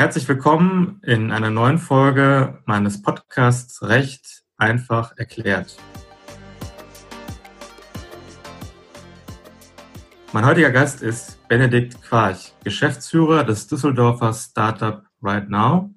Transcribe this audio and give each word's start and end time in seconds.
Herzlich 0.00 0.26
willkommen 0.28 0.98
in 1.02 1.30
einer 1.30 1.50
neuen 1.50 1.76
Folge 1.76 2.62
meines 2.64 3.02
Podcasts 3.02 3.82
Recht 3.82 4.44
einfach 4.56 5.12
erklärt. 5.18 5.76
Mein 10.32 10.46
heutiger 10.46 10.70
Gast 10.70 11.02
ist 11.02 11.46
Benedikt 11.48 12.00
Quarch, 12.00 12.54
Geschäftsführer 12.64 13.44
des 13.44 13.66
Düsseldorfer 13.66 14.32
Startup 14.32 15.04
Right 15.20 15.50
Now. 15.50 15.90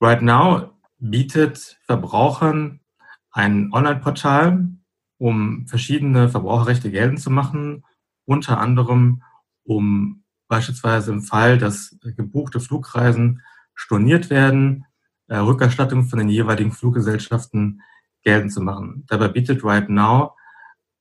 Right 0.00 0.22
Now 0.22 0.78
bietet 1.00 1.80
Verbrauchern 1.82 2.78
ein 3.32 3.72
Online-Portal, 3.72 4.68
um 5.18 5.66
verschiedene 5.66 6.28
Verbraucherrechte 6.28 6.92
geltend 6.92 7.18
zu 7.20 7.30
machen, 7.30 7.84
unter 8.24 8.60
anderem 8.60 9.24
um 9.64 10.19
beispielsweise 10.50 11.12
im 11.12 11.22
Fall, 11.22 11.56
dass 11.56 11.96
gebuchte 12.02 12.60
Flugreisen 12.60 13.42
storniert 13.74 14.28
werden, 14.28 14.84
äh, 15.28 15.36
Rückerstattung 15.36 16.04
von 16.04 16.18
den 16.18 16.28
jeweiligen 16.28 16.72
Fluggesellschaften 16.72 17.82
geltend 18.22 18.52
zu 18.52 18.60
machen. 18.60 19.06
Dabei 19.08 19.28
bietet 19.28 19.64
Right 19.64 19.88
Now 19.88 20.36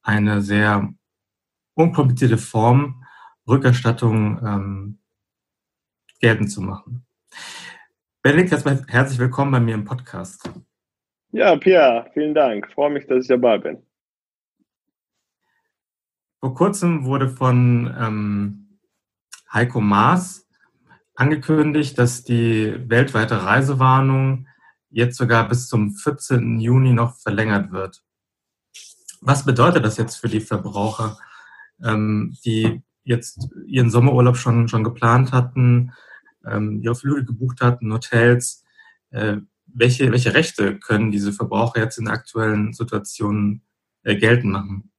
eine 0.04 0.42
sehr 0.42 0.94
unkomplizierte 1.74 2.38
Form, 2.38 3.04
Rückerstattung 3.48 4.40
ähm, 4.46 5.00
geltend 6.22 6.52
zu 6.52 6.62
machen. 6.62 7.06
Benedikt, 8.22 8.52
herzlich 8.88 9.18
willkommen 9.18 9.52
bei 9.52 9.60
mir 9.60 9.74
im 9.74 9.84
Podcast. 9.84 10.52
Ja, 11.32 11.56
Pierre, 11.56 12.10
vielen 12.14 12.36
Dank. 12.36 12.68
Ich 12.68 12.76
freue 12.76 12.92
mich, 12.92 13.08
dass 13.08 13.24
ich 13.24 13.28
dabei 13.28 13.58
bin. 13.58 13.82
Vor 16.40 16.54
kurzem 16.54 17.06
wurde 17.06 17.30
von 17.30 17.94
ähm, 18.00 18.69
Heiko 19.52 19.82
Maas 19.82 20.48
angekündigt, 21.16 21.98
dass 21.98 22.24
die 22.24 22.76
weltweite 22.88 23.44
Reisewarnung 23.44 24.48
jetzt 24.90 25.18
sogar 25.18 25.48
bis 25.48 25.68
zum 25.68 25.94
14. 25.94 26.60
Juni 26.60 26.94
noch 26.94 27.18
verlängert 27.18 27.72
wird. 27.72 28.04
Was 29.22 29.46
bedeutet 29.46 29.84
das 29.84 29.98
jetzt 29.98 30.16
für 30.16 30.30
die 30.30 30.40
Verbraucher, 30.40 31.18
ähm, 31.84 32.38
die 32.46 32.82
jetzt 33.04 33.50
ihren 33.66 33.90
Sommerurlaub 33.90 34.38
schon, 34.38 34.68
schon 34.68 34.84
geplant 34.84 35.32
hatten, 35.34 35.94
ähm, 36.46 36.82
ihre 36.82 36.96
Flüge 36.96 37.26
gebucht 37.26 37.62
hatten, 37.62 37.92
Hotels? 37.92 38.64
Äh, 39.12 39.38
welche, 39.66 40.12
welche 40.12 40.34
Rechte 40.34 40.80
können 40.80 41.12
diese 41.12 41.34
Verbraucher 41.34 41.82
jetzt 41.82 41.98
in 41.98 42.06
der 42.06 42.14
aktuellen 42.14 42.74
Situation 42.74 43.62
äh, 44.04 44.16
geltend 44.16 44.54
machen? 44.54 44.92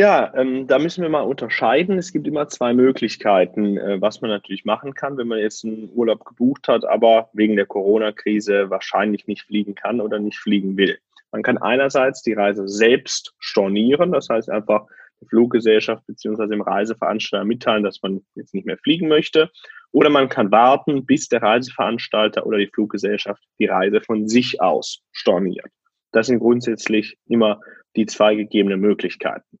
Ja, 0.00 0.32
ähm, 0.34 0.66
da 0.66 0.78
müssen 0.78 1.02
wir 1.02 1.10
mal 1.10 1.20
unterscheiden. 1.20 1.98
Es 1.98 2.10
gibt 2.10 2.26
immer 2.26 2.48
zwei 2.48 2.72
Möglichkeiten, 2.72 3.76
äh, 3.76 4.00
was 4.00 4.22
man 4.22 4.30
natürlich 4.30 4.64
machen 4.64 4.94
kann, 4.94 5.18
wenn 5.18 5.28
man 5.28 5.40
jetzt 5.40 5.62
einen 5.62 5.90
Urlaub 5.92 6.24
gebucht 6.24 6.68
hat, 6.68 6.86
aber 6.86 7.28
wegen 7.34 7.54
der 7.54 7.66
Corona-Krise 7.66 8.70
wahrscheinlich 8.70 9.26
nicht 9.26 9.42
fliegen 9.42 9.74
kann 9.74 10.00
oder 10.00 10.18
nicht 10.18 10.38
fliegen 10.38 10.78
will. 10.78 10.96
Man 11.32 11.42
kann 11.42 11.58
einerseits 11.58 12.22
die 12.22 12.32
Reise 12.32 12.66
selbst 12.66 13.34
stornieren, 13.40 14.10
das 14.10 14.30
heißt 14.30 14.48
einfach 14.48 14.86
der 15.20 15.28
Fluggesellschaft 15.28 16.06
beziehungsweise 16.06 16.52
dem 16.52 16.62
Reiseveranstalter 16.62 17.44
mitteilen, 17.44 17.82
dass 17.82 18.00
man 18.00 18.22
jetzt 18.36 18.54
nicht 18.54 18.64
mehr 18.64 18.78
fliegen 18.78 19.06
möchte. 19.06 19.50
Oder 19.92 20.08
man 20.08 20.30
kann 20.30 20.50
warten, 20.50 21.04
bis 21.04 21.28
der 21.28 21.42
Reiseveranstalter 21.42 22.46
oder 22.46 22.56
die 22.56 22.70
Fluggesellschaft 22.72 23.42
die 23.58 23.66
Reise 23.66 24.00
von 24.00 24.28
sich 24.28 24.62
aus 24.62 25.02
storniert. 25.12 25.70
Das 26.10 26.28
sind 26.28 26.38
grundsätzlich 26.38 27.18
immer 27.28 27.60
die 27.96 28.06
zwei 28.06 28.34
gegebenen 28.34 28.80
Möglichkeiten. 28.80 29.59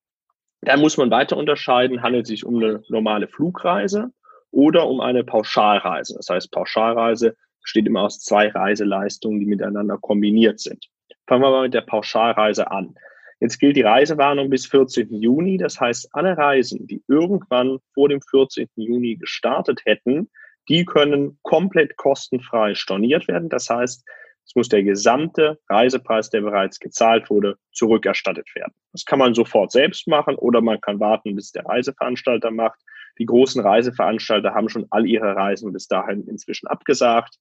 Da 0.62 0.76
muss 0.76 0.96
man 0.96 1.10
weiter 1.10 1.36
unterscheiden, 1.36 2.02
handelt 2.02 2.24
es 2.24 2.28
sich 2.28 2.44
um 2.44 2.56
eine 2.56 2.82
normale 2.88 3.28
Flugreise 3.28 4.12
oder 4.50 4.86
um 4.86 5.00
eine 5.00 5.24
Pauschalreise. 5.24 6.14
Das 6.16 6.28
heißt, 6.28 6.50
Pauschalreise 6.50 7.36
besteht 7.62 7.86
immer 7.86 8.02
aus 8.02 8.20
zwei 8.20 8.48
Reiseleistungen, 8.48 9.40
die 9.40 9.46
miteinander 9.46 9.96
kombiniert 9.98 10.60
sind. 10.60 10.86
Fangen 11.26 11.42
wir 11.42 11.50
mal 11.50 11.62
mit 11.62 11.74
der 11.74 11.82
Pauschalreise 11.82 12.70
an. 12.70 12.94
Jetzt 13.40 13.58
gilt 13.58 13.76
die 13.76 13.82
Reisewarnung 13.82 14.50
bis 14.50 14.66
14. 14.66 15.14
Juni. 15.14 15.56
Das 15.56 15.80
heißt, 15.80 16.10
alle 16.12 16.36
Reisen, 16.36 16.86
die 16.86 17.02
irgendwann 17.08 17.78
vor 17.94 18.08
dem 18.10 18.20
14. 18.20 18.68
Juni 18.76 19.16
gestartet 19.16 19.80
hätten, 19.86 20.28
die 20.68 20.84
können 20.84 21.38
komplett 21.42 21.96
kostenfrei 21.96 22.74
storniert 22.74 23.28
werden. 23.28 23.48
Das 23.48 23.70
heißt, 23.70 24.04
es 24.50 24.56
muss 24.56 24.68
der 24.68 24.82
gesamte 24.82 25.60
Reisepreis, 25.68 26.28
der 26.28 26.40
bereits 26.40 26.80
gezahlt 26.80 27.30
wurde, 27.30 27.56
zurückerstattet 27.70 28.52
werden. 28.56 28.74
Das 28.90 29.04
kann 29.04 29.20
man 29.20 29.32
sofort 29.32 29.70
selbst 29.70 30.08
machen 30.08 30.34
oder 30.34 30.60
man 30.60 30.80
kann 30.80 30.98
warten, 30.98 31.36
bis 31.36 31.52
der 31.52 31.64
Reiseveranstalter 31.66 32.50
macht. 32.50 32.80
Die 33.20 33.26
großen 33.26 33.62
Reiseveranstalter 33.62 34.52
haben 34.52 34.68
schon 34.68 34.88
all 34.90 35.06
ihre 35.06 35.36
Reisen 35.36 35.72
bis 35.72 35.86
dahin 35.86 36.26
inzwischen 36.26 36.66
abgesagt 36.66 37.36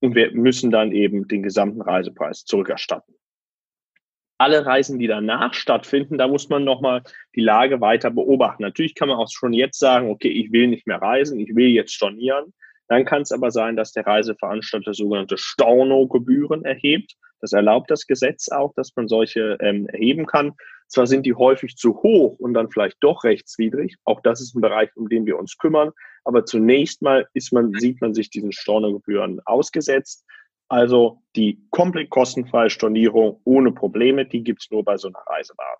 und 0.00 0.14
wir 0.14 0.32
müssen 0.32 0.70
dann 0.70 0.92
eben 0.92 1.28
den 1.28 1.42
gesamten 1.42 1.82
Reisepreis 1.82 2.46
zurückerstatten. 2.46 3.14
Alle 4.38 4.64
Reisen, 4.64 4.98
die 4.98 5.08
danach 5.08 5.52
stattfinden, 5.52 6.16
da 6.16 6.26
muss 6.26 6.48
man 6.48 6.64
nochmal 6.64 7.02
die 7.34 7.42
Lage 7.42 7.82
weiter 7.82 8.10
beobachten. 8.10 8.62
Natürlich 8.62 8.94
kann 8.94 9.08
man 9.08 9.18
auch 9.18 9.28
schon 9.30 9.52
jetzt 9.52 9.78
sagen, 9.78 10.08
okay, 10.08 10.28
ich 10.28 10.52
will 10.52 10.68
nicht 10.68 10.86
mehr 10.86 11.02
reisen, 11.02 11.38
ich 11.38 11.54
will 11.54 11.68
jetzt 11.68 11.92
stornieren. 11.92 12.54
Dann 12.88 13.04
kann 13.04 13.22
es 13.22 13.32
aber 13.32 13.50
sein, 13.50 13.76
dass 13.76 13.92
der 13.92 14.06
Reiseveranstalter 14.06 14.94
sogenannte 14.94 15.38
Stornogebühren 15.38 16.64
erhebt. 16.64 17.14
Das 17.40 17.52
erlaubt 17.52 17.90
das 17.90 18.06
Gesetz 18.06 18.48
auch, 18.48 18.72
dass 18.74 18.94
man 18.96 19.08
solche 19.08 19.58
ähm, 19.60 19.88
erheben 19.88 20.26
kann. 20.26 20.54
Zwar 20.88 21.06
sind 21.06 21.26
die 21.26 21.34
häufig 21.34 21.76
zu 21.76 22.02
hoch 22.02 22.38
und 22.38 22.54
dann 22.54 22.70
vielleicht 22.70 22.98
doch 23.00 23.24
rechtswidrig. 23.24 23.96
Auch 24.04 24.20
das 24.20 24.40
ist 24.40 24.54
ein 24.54 24.60
Bereich, 24.60 24.90
um 24.94 25.08
den 25.08 25.26
wir 25.26 25.38
uns 25.38 25.58
kümmern. 25.58 25.90
Aber 26.24 26.44
zunächst 26.44 27.02
mal 27.02 27.26
ist 27.34 27.52
man, 27.52 27.72
sieht 27.74 28.00
man 28.00 28.14
sich 28.14 28.30
diesen 28.30 28.52
Stornogebühren 28.52 29.40
ausgesetzt. 29.44 30.24
Also 30.68 31.22
die 31.34 31.60
komplett 31.70 32.10
kostenfreie 32.10 32.70
Stornierung 32.70 33.40
ohne 33.44 33.72
Probleme, 33.72 34.26
die 34.26 34.42
gibt's 34.42 34.70
nur 34.70 34.84
bei 34.84 34.96
so 34.96 35.08
einer 35.08 35.22
Reiseware. 35.26 35.78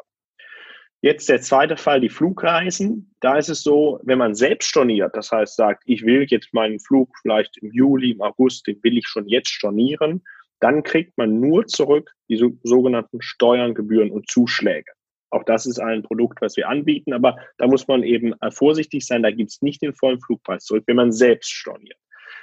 Jetzt 1.03 1.29
der 1.29 1.41
zweite 1.41 1.77
Fall, 1.77 2.01
die 2.01 2.09
Flugreisen. 2.09 3.15
Da 3.21 3.37
ist 3.37 3.49
es 3.49 3.63
so, 3.63 4.01
wenn 4.03 4.19
man 4.19 4.35
selbst 4.35 4.69
storniert, 4.69 5.15
das 5.15 5.31
heißt 5.31 5.57
sagt, 5.57 5.83
ich 5.87 6.05
will 6.05 6.27
jetzt 6.29 6.53
meinen 6.55 6.81
Flug 6.81 7.11
vielleicht 7.21 7.59
im 7.59 7.71
Juli, 7.71 8.13
im 8.13 8.23
August, 8.23 8.67
den 8.67 8.83
will 8.83 8.97
ich 8.97 9.07
schon 9.07 9.29
jetzt 9.29 9.51
stornieren, 9.51 10.23
dann 10.61 10.83
kriegt 10.83 11.17
man 11.19 11.39
nur 11.39 11.67
zurück 11.67 12.11
die 12.29 12.37
so, 12.37 12.53
sogenannten 12.63 13.21
Steuern, 13.21 13.75
Gebühren 13.75 14.11
und 14.11 14.29
Zuschläge. 14.29 14.91
Auch 15.31 15.45
das 15.45 15.67
ist 15.67 15.79
ein 15.79 16.03
Produkt, 16.03 16.41
was 16.41 16.57
wir 16.57 16.69
anbieten, 16.69 17.13
aber 17.13 17.37
da 17.59 17.67
muss 17.67 17.87
man 17.89 18.03
eben 18.03 18.33
äh, 18.41 18.51
vorsichtig 18.51 19.05
sein, 19.07 19.23
da 19.23 19.31
gibt 19.31 19.51
es 19.51 19.61
nicht 19.61 19.83
den 19.83 19.93
vollen 19.93 20.21
Flugpreis 20.21 20.65
zurück, 20.65 20.85
wenn 20.87 20.97
man 20.97 21.13
selbst 21.13 21.53
storniert. 21.53 21.99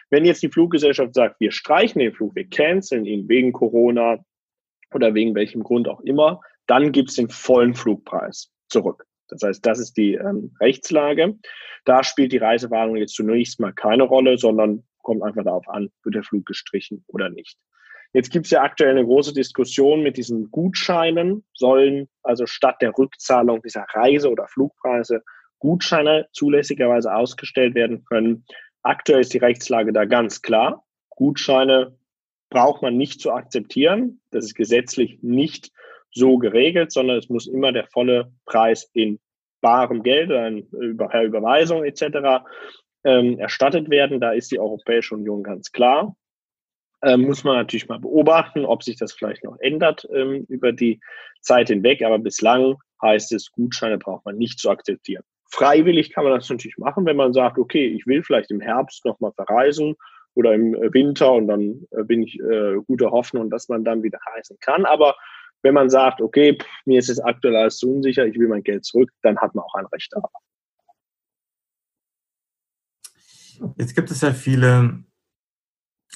Wenn 0.09 0.25
jetzt 0.25 0.43
die 0.43 0.49
Fluggesellschaft 0.49 1.15
sagt, 1.15 1.39
wir 1.39 1.51
streichen 1.51 1.99
den 1.99 2.13
Flug, 2.13 2.35
wir 2.35 2.47
canceln 2.47 3.05
ihn 3.05 3.27
wegen 3.27 3.51
Corona 3.51 4.23
oder 4.93 5.13
wegen 5.13 5.33
welchem 5.33 5.63
Grund 5.63 5.87
auch 5.87 6.01
immer, 6.01 6.39
dann 6.67 6.91
gibt 6.91 7.09
es 7.09 7.15
den 7.15 7.29
vollen 7.29 7.75
Flugpreis 7.75 8.51
zurück. 8.69 9.05
Das 9.29 9.41
heißt, 9.43 9.65
das 9.65 9.79
ist 9.79 9.97
die 9.97 10.13
ähm, 10.13 10.55
Rechtslage. 10.59 11.35
Da 11.85 12.03
spielt 12.03 12.31
die 12.31 12.37
Reisewarnung 12.37 12.97
jetzt 12.97 13.15
zunächst 13.15 13.59
mal 13.59 13.73
keine 13.73 14.03
Rolle, 14.03 14.37
sondern 14.37 14.83
kommt 15.01 15.23
einfach 15.23 15.43
darauf 15.43 15.67
an, 15.67 15.89
wird 16.03 16.15
der 16.15 16.23
Flug 16.23 16.45
gestrichen 16.45 17.03
oder 17.07 17.29
nicht. 17.29 17.57
Jetzt 18.13 18.31
gibt 18.31 18.45
es 18.45 18.51
ja 18.51 18.61
aktuell 18.61 18.91
eine 18.91 19.03
große 19.03 19.33
Diskussion 19.33 20.03
mit 20.03 20.17
diesen 20.17 20.51
Gutscheinen. 20.51 21.43
Sollen 21.53 22.07
also 22.21 22.45
statt 22.45 22.77
der 22.81 22.95
Rückzahlung 22.95 23.61
dieser 23.63 23.85
Reise- 23.93 24.29
oder 24.29 24.47
Flugpreise 24.47 25.23
Gutscheine 25.59 26.27
zulässigerweise 26.31 27.13
ausgestellt 27.13 27.73
werden 27.73 28.05
können? 28.05 28.45
Aktuell 28.83 29.21
ist 29.21 29.33
die 29.33 29.39
Rechtslage 29.39 29.93
da 29.93 30.05
ganz 30.05 30.41
klar. 30.41 30.85
Gutscheine 31.09 31.97
braucht 32.49 32.83
man 32.83 32.97
nicht 32.97 33.19
zu 33.19 33.31
akzeptieren. 33.31 34.21
Das 34.29 34.45
ist 34.45 34.53
gesetzlich 34.53 35.17
nicht 35.23 35.71
so 36.13 36.37
geregelt, 36.37 36.91
sondern 36.91 37.17
es 37.17 37.29
muss 37.29 37.47
immer 37.47 37.71
der 37.71 37.87
volle 37.87 38.31
Preis 38.45 38.89
in 38.93 39.19
barem 39.61 40.03
Geld, 40.03 40.29
per 40.29 41.23
Überweisung 41.23 41.83
etc. 41.83 42.43
Ähm, 43.03 43.39
erstattet 43.39 43.89
werden. 43.89 44.19
Da 44.19 44.31
ist 44.31 44.51
die 44.51 44.59
Europäische 44.59 45.15
Union 45.15 45.43
ganz 45.43 45.71
klar. 45.71 46.15
Ähm, 47.01 47.21
muss 47.21 47.43
man 47.43 47.57
natürlich 47.57 47.87
mal 47.87 47.99
beobachten, 47.99 48.65
ob 48.65 48.83
sich 48.83 48.97
das 48.97 49.13
vielleicht 49.13 49.43
noch 49.43 49.57
ändert 49.59 50.07
ähm, 50.13 50.45
über 50.47 50.71
die 50.71 51.01
Zeit 51.41 51.67
hinweg. 51.67 52.01
Aber 52.03 52.19
bislang 52.19 52.75
heißt 53.01 53.33
es, 53.33 53.51
Gutscheine 53.51 53.97
braucht 53.97 54.25
man 54.25 54.37
nicht 54.37 54.59
zu 54.59 54.69
akzeptieren. 54.69 55.23
Freiwillig 55.49 56.11
kann 56.11 56.23
man 56.23 56.33
das 56.33 56.49
natürlich 56.49 56.77
machen, 56.77 57.05
wenn 57.05 57.17
man 57.17 57.33
sagt, 57.33 57.57
okay, 57.57 57.87
ich 57.87 58.07
will 58.07 58.23
vielleicht 58.23 58.51
im 58.51 58.61
Herbst 58.61 59.05
nochmal 59.05 59.33
verreisen 59.33 59.95
oder 60.33 60.53
im 60.53 60.73
Winter 60.93 61.31
und 61.33 61.47
dann 61.47 61.85
äh, 61.91 62.03
bin 62.03 62.23
ich 62.23 62.39
äh, 62.39 62.77
guter 62.87 63.11
Hoffnung, 63.11 63.49
dass 63.49 63.69
man 63.69 63.83
dann 63.83 64.01
wieder 64.01 64.19
reisen 64.33 64.57
kann. 64.61 64.85
Aber 64.85 65.15
wenn 65.63 65.73
man 65.73 65.89
sagt, 65.89 66.21
okay, 66.21 66.57
pff, 66.59 66.67
mir 66.85 66.99
ist 66.99 67.09
es 67.09 67.19
aktuell 67.19 67.55
alles 67.55 67.77
zu 67.77 67.91
unsicher, 67.91 68.25
ich 68.25 68.37
will 68.37 68.47
mein 68.47 68.63
Geld 68.63 68.85
zurück, 68.85 69.09
dann 69.21 69.37
hat 69.39 69.55
man 69.55 69.63
auch 69.63 69.75
ein 69.75 69.85
Recht 69.87 70.11
darauf. 70.13 70.31
Jetzt 73.77 73.95
gibt 73.95 74.11
es 74.11 74.21
ja 74.21 74.33
viele 74.33 75.03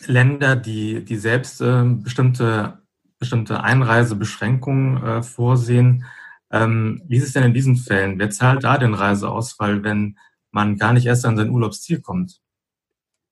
Länder, 0.06 0.56
die, 0.56 1.04
die 1.04 1.16
selbst 1.16 1.62
äh, 1.62 1.84
bestimmte, 1.86 2.80
bestimmte 3.20 3.64
Einreisebeschränkungen 3.64 5.04
äh, 5.04 5.24
vorsehen. 5.24 6.06
Ähm, 6.52 7.02
wie 7.08 7.18
ist 7.18 7.26
es 7.26 7.34
denn 7.34 7.44
in 7.44 7.54
diesen 7.54 7.78
Fällen? 7.78 8.20
Wer 8.20 8.30
zahlt 8.30 8.64
da 8.64 8.78
den 8.78 8.94
Reiseausfall, 8.94 9.84
wenn 9.84 10.18
man 10.52 10.78
gar 10.78 10.94
nicht 10.94 11.06
erst 11.06 11.26
an 11.26 11.38
sein 11.38 11.50
Urlaubsziel 11.50 12.02
kommt? 12.02 12.42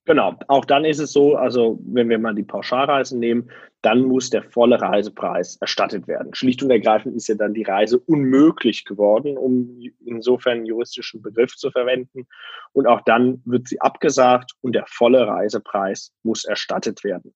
Genau, 0.06 0.38
auch 0.46 0.64
dann 0.64 0.84
ist 0.84 1.00
es 1.00 1.12
so, 1.12 1.36
also 1.36 1.80
wenn 1.84 2.08
wir 2.08 2.18
mal 2.18 2.34
die 2.34 2.44
Pauschalreisen 2.44 3.18
nehmen, 3.18 3.50
dann 3.86 4.02
muss 4.02 4.30
der 4.30 4.42
volle 4.42 4.80
Reisepreis 4.80 5.58
erstattet 5.60 6.08
werden. 6.08 6.34
Schlicht 6.34 6.60
und 6.60 6.72
ergreifend 6.72 7.14
ist 7.14 7.28
ja 7.28 7.36
dann 7.36 7.54
die 7.54 7.62
Reise 7.62 8.00
unmöglich 8.00 8.84
geworden, 8.84 9.38
um 9.38 9.80
insofern 10.04 10.56
einen 10.56 10.66
juristischen 10.66 11.22
Begriff 11.22 11.54
zu 11.54 11.70
verwenden. 11.70 12.26
Und 12.72 12.88
auch 12.88 13.02
dann 13.02 13.42
wird 13.44 13.68
sie 13.68 13.80
abgesagt 13.80 14.54
und 14.60 14.74
der 14.74 14.86
volle 14.88 15.28
Reisepreis 15.28 16.12
muss 16.24 16.44
erstattet 16.44 17.04
werden. 17.04 17.32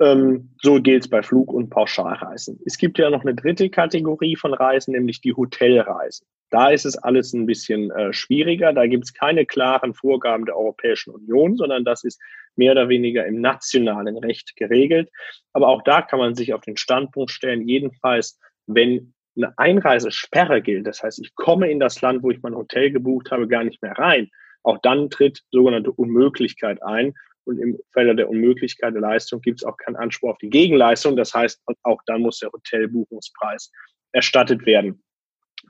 Ähm, 0.00 0.50
so 0.60 0.80
gilt 0.82 1.04
es 1.04 1.08
bei 1.08 1.22
Flug- 1.22 1.52
und 1.52 1.70
Pauschalreisen. 1.70 2.60
Es 2.64 2.76
gibt 2.78 2.98
ja 2.98 3.10
noch 3.10 3.22
eine 3.22 3.34
dritte 3.34 3.70
Kategorie 3.70 4.34
von 4.34 4.52
Reisen, 4.52 4.92
nämlich 4.92 5.20
die 5.20 5.34
Hotelreisen. 5.34 6.26
Da 6.50 6.70
ist 6.70 6.84
es 6.84 6.96
alles 6.96 7.32
ein 7.32 7.46
bisschen 7.46 7.90
äh, 7.92 8.12
schwieriger. 8.12 8.72
Da 8.72 8.86
gibt 8.86 9.04
es 9.04 9.14
keine 9.14 9.46
klaren 9.46 9.94
Vorgaben 9.94 10.46
der 10.46 10.56
Europäischen 10.56 11.10
Union, 11.12 11.56
sondern 11.56 11.84
das 11.84 12.04
ist 12.04 12.20
mehr 12.56 12.72
oder 12.72 12.88
weniger 12.88 13.26
im 13.26 13.40
nationalen 13.40 14.16
Recht 14.18 14.56
geregelt. 14.56 15.10
Aber 15.52 15.68
auch 15.68 15.82
da 15.82 16.02
kann 16.02 16.18
man 16.18 16.34
sich 16.34 16.54
auf 16.54 16.62
den 16.62 16.76
Standpunkt 16.76 17.30
stellen, 17.30 17.66
jedenfalls, 17.66 18.38
wenn 18.66 19.14
eine 19.36 19.56
Einreisesperre 19.58 20.62
gilt, 20.62 20.86
das 20.86 21.02
heißt, 21.02 21.20
ich 21.20 21.34
komme 21.34 21.70
in 21.70 21.80
das 21.80 22.00
Land, 22.00 22.22
wo 22.22 22.30
ich 22.30 22.42
mein 22.42 22.54
Hotel 22.54 22.90
gebucht 22.90 23.30
habe, 23.32 23.48
gar 23.48 23.64
nicht 23.64 23.82
mehr 23.82 23.98
rein, 23.98 24.30
auch 24.62 24.78
dann 24.78 25.10
tritt 25.10 25.42
sogenannte 25.50 25.90
Unmöglichkeit 25.90 26.82
ein 26.82 27.14
und 27.44 27.58
im 27.58 27.78
Falle 27.92 28.16
der 28.16 28.28
Unmöglichkeit 28.28 28.94
der 28.94 29.00
Leistung 29.00 29.40
gibt 29.40 29.60
es 29.60 29.64
auch 29.64 29.76
keinen 29.76 29.96
Anspruch 29.96 30.30
auf 30.30 30.38
die 30.38 30.50
Gegenleistung. 30.50 31.16
Das 31.16 31.34
heißt, 31.34 31.62
auch 31.82 32.00
dann 32.06 32.22
muss 32.22 32.38
der 32.38 32.50
Hotelbuchungspreis 32.52 33.70
erstattet 34.12 34.66
werden. 34.66 35.02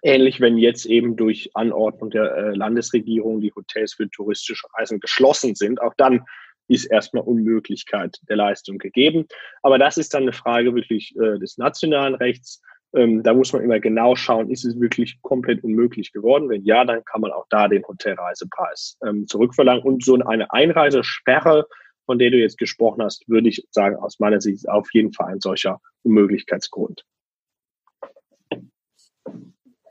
Ähnlich, 0.03 0.41
wenn 0.41 0.59
jetzt 0.59 0.87
eben 0.87 1.17
durch 1.17 1.51
Anordnung 1.55 2.11
der 2.11 2.35
äh, 2.35 2.55
Landesregierung 2.55 3.41
die 3.41 3.53
Hotels 3.55 3.95
für 3.95 4.11
touristische 4.11 4.67
Reisen 4.75 5.01
geschlossen 5.01 5.55
sind. 5.55 5.81
Auch 5.81 5.95
dann 5.97 6.25
ist 6.69 6.87
erstmal 6.87 7.25
Unmöglichkeit 7.25 8.19
der 8.29 8.37
Leistung 8.37 8.79
gegeben. 8.79 9.27
Aber 9.63 9.79
das 9.79 9.97
ist 9.97 10.15
dann 10.15 10.23
eine 10.23 10.33
Frage 10.33 10.75
wirklich 10.75 11.15
äh, 11.17 11.39
des 11.39 11.59
nationalen 11.59 12.15
Rechts. 12.15 12.61
Ähm, 12.95 13.23
da 13.23 13.35
muss 13.35 13.53
man 13.53 13.63
immer 13.63 13.81
genau 13.81 14.15
schauen, 14.15 14.51
ist 14.51 14.65
es 14.65 14.79
wirklich 14.79 15.21
komplett 15.23 15.65
unmöglich 15.65 16.13
geworden? 16.13 16.49
Wenn 16.49 16.65
ja, 16.65 16.85
dann 16.85 17.05
kann 17.05 17.21
man 17.21 17.33
auch 17.33 17.47
da 17.51 17.67
den 17.67 17.83
Hotelreisepreis 17.85 18.99
ähm, 19.05 19.27
zurückverlangen. 19.27 19.83
Und 19.83 20.05
so 20.05 20.15
eine 20.15 20.53
Einreisesperre, 20.53 21.67
von 22.07 22.19
der 22.19 22.31
du 22.31 22.39
jetzt 22.39 22.59
gesprochen 22.59 23.03
hast, 23.03 23.29
würde 23.29 23.49
ich 23.49 23.67
sagen, 23.71 23.97
aus 23.97 24.21
meiner 24.21 24.41
Sicht 24.41 24.69
auf 24.69 24.89
jeden 24.93 25.13
Fall 25.13 25.33
ein 25.33 25.41
solcher 25.41 25.81
Unmöglichkeitsgrund. 26.03 27.05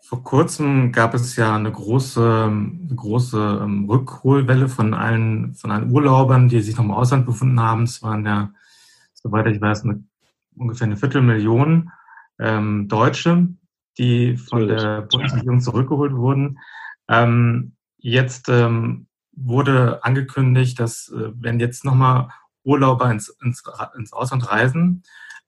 Vor 0.01 0.23
kurzem 0.23 0.91
gab 0.91 1.13
es 1.13 1.35
ja 1.35 1.55
eine 1.55 1.71
große, 1.71 2.51
große 2.95 3.61
ähm, 3.63 3.89
Rückholwelle 3.89 4.69
von 4.69 4.93
allen, 4.93 5.55
von 5.55 5.71
allen 5.71 5.91
Urlaubern, 5.91 6.47
die 6.47 6.61
sich 6.61 6.77
noch 6.77 6.83
im 6.85 6.91
Ausland 6.91 7.25
befunden 7.25 7.59
haben. 7.59 7.83
Es 7.83 8.03
waren 8.03 8.25
ja, 8.25 8.53
soweit 9.13 9.47
ich 9.47 9.59
weiß, 9.59 9.83
eine, 9.83 10.03
ungefähr 10.55 10.85
eine 10.85 10.97
Viertelmillion 10.97 11.89
ähm, 12.43 12.87
Deutsche, 12.89 13.47
die 13.97 14.37
von 14.37 14.67
der 14.67 15.03
Bundesregierung 15.03 15.61
zurückgeholt 15.61 16.13
wurden. 16.13 16.59
Ähm, 17.07 17.75
jetzt 17.97 18.49
ähm, 18.49 19.07
wurde 19.31 20.03
angekündigt, 20.03 20.79
dass 20.79 21.09
äh, 21.09 21.31
wenn 21.35 21.59
jetzt 21.59 21.85
nochmal 21.85 22.27
Urlauber 22.63 23.09
ins, 23.09 23.29
ins, 23.43 23.63
ins 23.97 24.13
Ausland 24.13 24.51
reisen, 24.51 25.03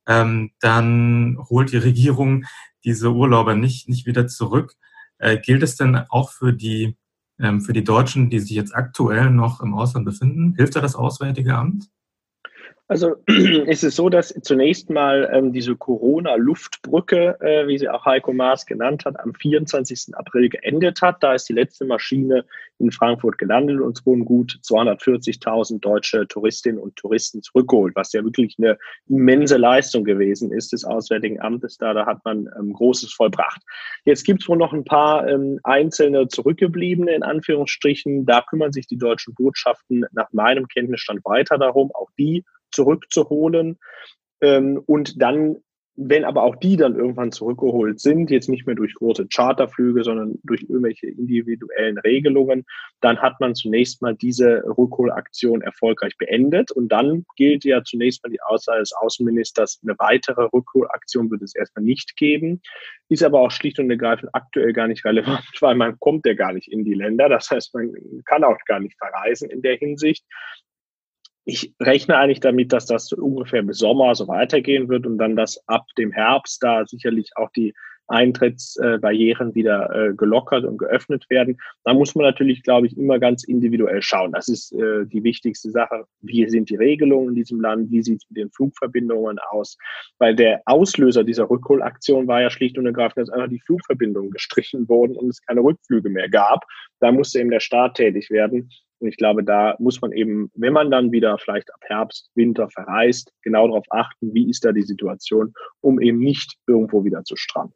ähm, 0.08 0.52
dann 0.60 1.38
holt 1.50 1.72
die 1.72 1.78
Regierung 1.78 2.46
diese 2.84 3.12
Urlauber 3.12 3.56
nicht, 3.56 3.90
nicht 3.90 4.06
wieder 4.06 4.28
zurück. 4.28 4.74
Äh, 5.18 5.38
gilt 5.40 5.64
es 5.64 5.76
denn 5.76 5.96
auch 6.10 6.32
für 6.32 6.54
die, 6.54 6.98
ähm, 7.40 7.62
für 7.62 7.74
die 7.74 7.84
Deutschen, 7.84 8.30
die 8.30 8.40
sich 8.40 8.52
jetzt 8.52 8.76
aktuell 8.76 9.32
noch 9.32 9.62
im 9.62 9.74
Ausland 9.74 10.06
befinden? 10.06 10.54
Hilft 10.56 10.76
da 10.76 10.82
das 10.82 10.96
Auswärtige 10.96 11.56
Amt? 11.56 11.90
Also 12.88 13.16
ist 13.28 13.84
es 13.84 13.96
so, 13.96 14.10
dass 14.10 14.30
zunächst 14.44 14.92
mal 14.92 15.28
ähm, 15.34 15.52
diese 15.52 15.76
Corona-Luftbrücke, 15.76 17.38
äh, 17.40 17.68
wie 17.68 17.80
sie 17.80 17.90
auch 17.90 18.06
Heiko 18.06 18.32
Maas 18.32 18.68
genannt 18.68 19.06
hat, 19.06 19.20
am 19.20 19.34
24. 19.34 20.16
April 20.16 20.50
geendet 20.50 21.02
hat. 21.02 21.24
Da 21.24 21.34
ist 21.34 21.50
die 21.50 21.54
letzte 21.54 21.86
Maschine 21.86 22.46
in 22.78 22.92
Frankfurt 22.92 23.40
gelandet 23.40 23.80
und 23.82 23.98
es 23.98 24.06
wurden 24.06 24.24
gut 24.24 24.60
240.000 24.64 25.80
deutsche 25.80 26.28
Touristinnen 26.28 26.80
und 26.80 26.96
Touristen 26.96 27.42
zurückgeholt, 27.42 27.96
was 27.96 28.14
ja 28.14 28.24
wirklich 28.24 28.56
eine 28.60 28.78
immense 29.08 29.58
Leistung 29.58 30.04
gewesen 30.04 30.52
ist 30.52 30.72
des 30.72 30.86
Auswärtigen 30.86 31.42
Amtes. 31.42 31.78
Da, 31.78 31.94
da 31.96 32.06
hat 32.06 32.24
man 32.24 32.48
ähm, 32.60 32.74
Großes 32.74 33.14
vollbracht. 33.14 33.62
Jetzt 34.04 34.26
gibt 34.26 34.44
es 34.44 34.48
wohl 34.48 34.58
noch 34.58 34.74
ein 34.74 34.86
paar 34.86 35.28
ähm, 35.28 35.60
einzelne 35.64 36.28
zurückgebliebene, 36.28 37.16
in 37.16 37.24
Anführungsstrichen. 37.24 38.28
Da 38.28 38.44
kümmern 38.48 38.74
sich 38.74 38.86
die 38.86 38.98
deutschen 38.98 39.34
Botschaften 39.34 40.06
nach 40.12 40.32
meinem 40.34 40.68
Kenntnisstand 40.68 41.26
weiter 41.26 41.58
darum. 41.58 41.90
Auch 41.96 42.12
die 42.20 42.44
zurückzuholen. 42.76 43.80
Ähm, 44.42 44.82
und 44.86 45.22
dann, 45.22 45.58
wenn 45.98 46.26
aber 46.26 46.44
auch 46.44 46.58
die 46.58 46.76
dann 46.76 46.96
irgendwann 46.96 47.32
zurückgeholt 47.32 48.02
sind, 48.02 48.30
jetzt 48.30 48.50
nicht 48.50 48.68
mehr 48.68 48.76
durch 48.76 48.94
große 48.96 49.28
Charterflüge, 49.34 50.04
sondern 50.04 50.40
durch 50.44 50.64
irgendwelche 50.64 51.08
individuellen 51.08 51.98
Regelungen, 52.00 52.66
dann 53.00 53.22
hat 53.22 53.40
man 53.40 53.56
zunächst 53.56 54.02
mal 54.02 54.14
diese 54.14 54.62
Rückholaktion 54.78 55.62
erfolgreich 55.62 56.18
beendet. 56.18 56.70
Und 56.72 56.90
dann 56.90 57.26
gilt 57.38 57.64
ja 57.64 57.82
zunächst 57.82 58.22
mal 58.24 58.30
die 58.30 58.42
Aussage 58.42 58.80
des 58.80 58.92
Außenministers, 58.92 59.80
eine 59.84 59.96
weitere 59.98 60.50
Rückholaktion 60.54 61.32
wird 61.32 61.44
es 61.44 61.56
erstmal 61.56 61.86
nicht 61.86 62.18
geben. 62.18 62.62
Ist 63.08 63.24
aber 63.24 63.40
auch 63.40 63.52
schlicht 63.52 63.80
und 63.80 63.90
ergreifend 63.90 64.32
aktuell 64.34 64.74
gar 64.74 64.90
nicht 64.90 65.06
relevant, 65.06 65.46
weil 65.62 65.76
man 65.76 65.98
kommt 66.00 66.26
ja 66.26 66.34
gar 66.34 66.52
nicht 66.52 66.70
in 66.70 66.84
die 66.84 66.94
Länder. 66.94 67.30
Das 67.30 67.50
heißt, 67.50 67.74
man 67.74 67.94
kann 68.26 68.44
auch 68.44 68.58
gar 68.66 68.82
nicht 68.82 68.98
verreisen 68.98 69.50
in 69.50 69.62
der 69.62 69.78
Hinsicht 69.78 70.26
ich 71.46 71.74
rechne 71.80 72.18
eigentlich 72.18 72.40
damit, 72.40 72.74
dass 72.74 72.88
das 72.88 73.12
ungefähr 73.14 73.62
bis 73.62 73.78
Sommer 73.78 74.16
so 74.16 74.28
weitergehen 74.28 74.90
wird 74.90 75.06
und 75.06 75.18
dann, 75.20 75.36
dass 75.36 75.62
ab 75.68 75.86
dem 75.98 76.12
Herbst 76.12 76.62
da 76.64 76.86
sicherlich 76.86 77.32
auch 77.36 77.52
die 77.52 77.74
Eintrittsbarrieren 78.08 79.56
wieder 79.56 79.90
äh, 79.94 80.14
gelockert 80.14 80.64
und 80.64 80.78
geöffnet 80.78 81.26
werden. 81.30 81.58
Da 81.84 81.94
muss 81.94 82.16
man 82.16 82.26
natürlich, 82.26 82.64
glaube 82.64 82.88
ich, 82.88 82.98
immer 82.98 83.20
ganz 83.20 83.44
individuell 83.44 84.02
schauen. 84.02 84.32
Das 84.32 84.48
ist 84.48 84.72
äh, 84.74 85.06
die 85.06 85.24
wichtigste 85.24 85.72
Sache. 85.72 86.06
Wie 86.22 86.48
sind 86.48 86.70
die 86.70 86.76
Regelungen 86.76 87.30
in 87.30 87.36
diesem 87.36 87.62
Land? 87.62 87.90
Wie 87.92 88.04
sieht 88.04 88.22
es 88.22 88.30
mit 88.30 88.38
den 88.38 88.52
Flugverbindungen 88.52 89.40
aus? 89.50 89.78
Weil 90.20 90.36
der 90.36 90.62
Auslöser 90.66 91.24
dieser 91.24 91.50
Rückholaktion 91.50 92.28
war 92.28 92.42
ja 92.42 92.50
schlicht 92.50 92.78
und 92.78 92.86
ergreifend, 92.86 93.28
dass 93.28 93.30
einfach 93.30 93.50
die 93.50 93.62
Flugverbindungen 93.62 94.32
gestrichen 94.32 94.88
wurden 94.88 95.16
und 95.16 95.30
es 95.30 95.42
keine 95.42 95.62
Rückflüge 95.62 96.10
mehr 96.10 96.30
gab. 96.30 96.64
Da 97.00 97.12
musste 97.12 97.40
eben 97.40 97.50
der 97.50 97.60
Staat 97.60 97.96
tätig 97.96 98.30
werden. 98.30 98.70
Und 99.00 99.10
ich 99.10 99.18
glaube, 99.18 99.44
da 99.44 99.76
muss 99.80 100.02
man 100.02 100.12
eben, 100.12 100.52
wenn 100.56 100.74
man 100.74 100.90
dann 100.90 101.12
wieder 101.12 101.38
vielleicht 101.38 101.74
ab 101.74 101.82
Herbst, 101.82 102.30
Winter 102.36 102.70
verreist, 102.70 103.32
genau 103.42 103.68
darauf 103.68 103.86
achten, 103.90 104.34
wie 104.34 104.50
ist 104.50 104.64
da 104.64 104.72
die 104.72 104.84
Situation, 104.84 105.54
um 105.82 106.00
eben 106.00 106.20
nicht 106.20 106.56
irgendwo 106.66 107.04
wieder 107.04 107.24
zu 107.24 107.36
stranden. 107.36 107.76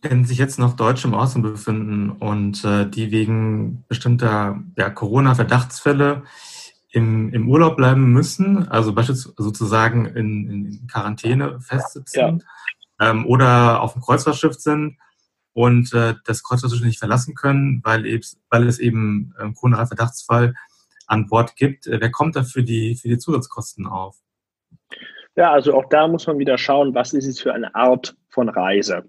Wenn 0.00 0.24
sich 0.24 0.38
jetzt 0.38 0.58
noch 0.58 0.76
Deutsche 0.76 1.08
im 1.08 1.14
Ausland 1.14 1.44
befinden 1.44 2.10
und 2.10 2.62
äh, 2.64 2.88
die 2.88 3.10
wegen 3.10 3.84
bestimmter 3.88 4.62
ja, 4.76 4.90
Corona-Verdachtsfälle 4.90 6.24
im, 6.90 7.32
im 7.32 7.48
Urlaub 7.48 7.76
bleiben 7.76 8.12
müssen, 8.12 8.68
also 8.68 8.92
beispielsweise 8.92 9.34
sozusagen 9.38 10.06
in, 10.06 10.50
in 10.50 10.86
Quarantäne 10.86 11.58
festsitzen 11.60 12.44
ja. 13.00 13.10
ähm, 13.10 13.26
oder 13.26 13.80
auf 13.80 13.94
dem 13.94 14.02
Kreuzfahrtschiff 14.02 14.54
sind 14.54 14.98
und 15.54 15.94
äh, 15.94 16.14
das 16.26 16.42
Kreuzfahrtschiff 16.42 16.84
nicht 16.84 16.98
verlassen 16.98 17.34
können, 17.34 17.80
weil, 17.84 18.04
eben, 18.04 18.24
weil 18.50 18.66
es 18.66 18.78
eben 18.78 19.34
ähm, 19.40 19.54
Corona-Verdachtsfall 19.54 20.54
an 21.06 21.26
Bord 21.28 21.56
gibt. 21.56 21.86
Äh, 21.86 22.00
wer 22.00 22.10
kommt 22.10 22.36
da 22.36 22.42
für 22.42 22.62
die, 22.62 22.96
für 22.96 23.08
die 23.08 23.18
Zusatzkosten 23.18 23.86
auf? 23.86 24.16
Ja, 25.36 25.52
also 25.52 25.74
auch 25.74 25.88
da 25.88 26.06
muss 26.06 26.26
man 26.26 26.38
wieder 26.38 26.58
schauen, 26.58 26.94
was 26.94 27.12
ist 27.12 27.26
es 27.26 27.40
für 27.40 27.54
eine 27.54 27.74
Art 27.74 28.16
von 28.28 28.48
Reise. 28.48 29.04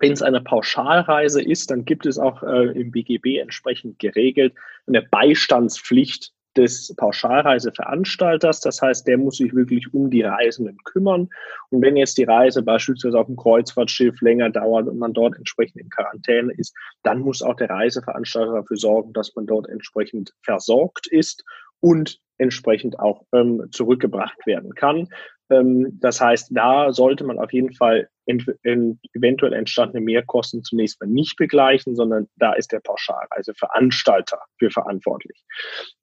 Wenn 0.00 0.12
es 0.12 0.22
eine 0.22 0.40
Pauschalreise 0.40 1.42
ist, 1.42 1.70
dann 1.70 1.84
gibt 1.84 2.06
es 2.06 2.18
auch 2.18 2.42
äh, 2.42 2.80
im 2.80 2.90
BGB 2.90 3.38
entsprechend 3.38 3.98
geregelt 3.98 4.54
eine 4.86 5.02
Beistandspflicht 5.02 6.32
des 6.56 6.94
Pauschalreiseveranstalters. 6.96 8.60
Das 8.60 8.80
heißt, 8.80 9.06
der 9.06 9.18
muss 9.18 9.38
sich 9.38 9.54
wirklich 9.54 9.92
um 9.92 10.10
die 10.10 10.22
Reisenden 10.22 10.78
kümmern. 10.84 11.28
Und 11.70 11.82
wenn 11.82 11.96
jetzt 11.96 12.18
die 12.18 12.24
Reise 12.24 12.62
beispielsweise 12.62 13.18
auf 13.18 13.26
dem 13.26 13.36
Kreuzfahrtschiff 13.36 14.20
länger 14.20 14.50
dauert 14.50 14.88
und 14.88 14.98
man 14.98 15.12
dort 15.12 15.36
entsprechend 15.36 15.80
in 15.80 15.90
Quarantäne 15.90 16.52
ist, 16.56 16.74
dann 17.02 17.20
muss 17.20 17.42
auch 17.42 17.56
der 17.56 17.70
Reiseveranstalter 17.70 18.54
dafür 18.54 18.76
sorgen, 18.76 19.12
dass 19.12 19.34
man 19.34 19.46
dort 19.46 19.68
entsprechend 19.68 20.32
versorgt 20.42 21.06
ist 21.06 21.44
und 21.80 22.18
entsprechend 22.38 22.98
auch 22.98 23.24
ähm, 23.32 23.68
zurückgebracht 23.70 24.46
werden 24.46 24.74
kann. 24.74 25.08
Ähm, 25.54 25.98
das 26.00 26.20
heißt, 26.20 26.48
da 26.52 26.92
sollte 26.92 27.24
man 27.24 27.38
auf 27.38 27.52
jeden 27.52 27.72
Fall 27.72 28.08
eventuell 28.26 29.52
entstandene 29.52 30.02
Mehrkosten 30.02 30.62
zunächst 30.62 31.00
mal 31.00 31.06
nicht 31.06 31.36
begleichen, 31.36 31.94
sondern 31.94 32.26
da 32.36 32.54
ist 32.54 32.72
der 32.72 32.80
Pauschalreiseveranstalter 32.80 34.38
für 34.58 34.70
verantwortlich. 34.70 35.44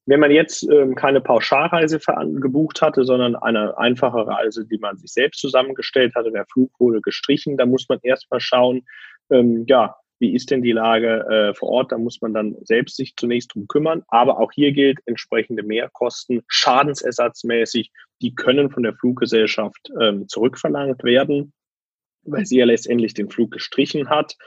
Wenn 0.06 0.20
man 0.20 0.30
jetzt 0.30 0.64
ähm, 0.70 0.94
keine 0.94 1.22
Pauschalreise 1.22 2.00
gebucht 2.40 2.82
hatte, 2.82 3.06
sondern 3.06 3.36
eine 3.36 3.78
einfache 3.78 4.28
Reise, 4.28 4.68
die 4.68 4.78
man 4.78 4.98
sich 4.98 5.14
selbst 5.14 5.40
zusammengestellt 5.40 6.14
hatte, 6.16 6.32
der 6.32 6.46
Flug 6.46 6.72
wurde 6.80 7.02
gestrichen, 7.02 7.58
da 7.58 7.66
muss 7.66 7.90
man 7.90 8.00
erstmal 8.04 8.40
schauen, 8.40 8.84
ähm, 9.32 9.66
ja, 9.68 9.96
wie 10.22 10.36
ist 10.36 10.52
denn 10.52 10.62
die 10.62 10.72
Lage 10.72 11.26
äh, 11.28 11.54
vor 11.56 11.70
Ort. 11.70 11.92
Da 11.92 11.98
muss 11.98 12.22
man 12.22 12.34
dann 12.34 12.56
selbst 12.62 12.96
sich 12.96 13.16
zunächst 13.16 13.56
drum 13.56 13.68
kümmern. 13.68 14.04
Aber 14.08 14.40
auch 14.40 14.52
hier 14.52 14.72
gilt 14.72 15.00
entsprechende 15.06 15.64
Mehrkosten, 15.64 16.44
schadensersatzmäßig, 16.48 17.92
die 18.22 18.36
können 18.36 18.70
von 18.70 18.84
der 18.84 18.94
Fluggesellschaft 18.94 19.90
ähm, 20.00 20.28
zurückverlangt 20.28 21.04
werden, 21.04 21.54
weil 22.24 22.46
sie 22.46 22.60
ja 22.60 22.66
letztendlich 22.66 23.16
den 23.16 23.32
Flug 23.32 23.50
gestrichen 23.52 24.10
hat. 24.10 24.38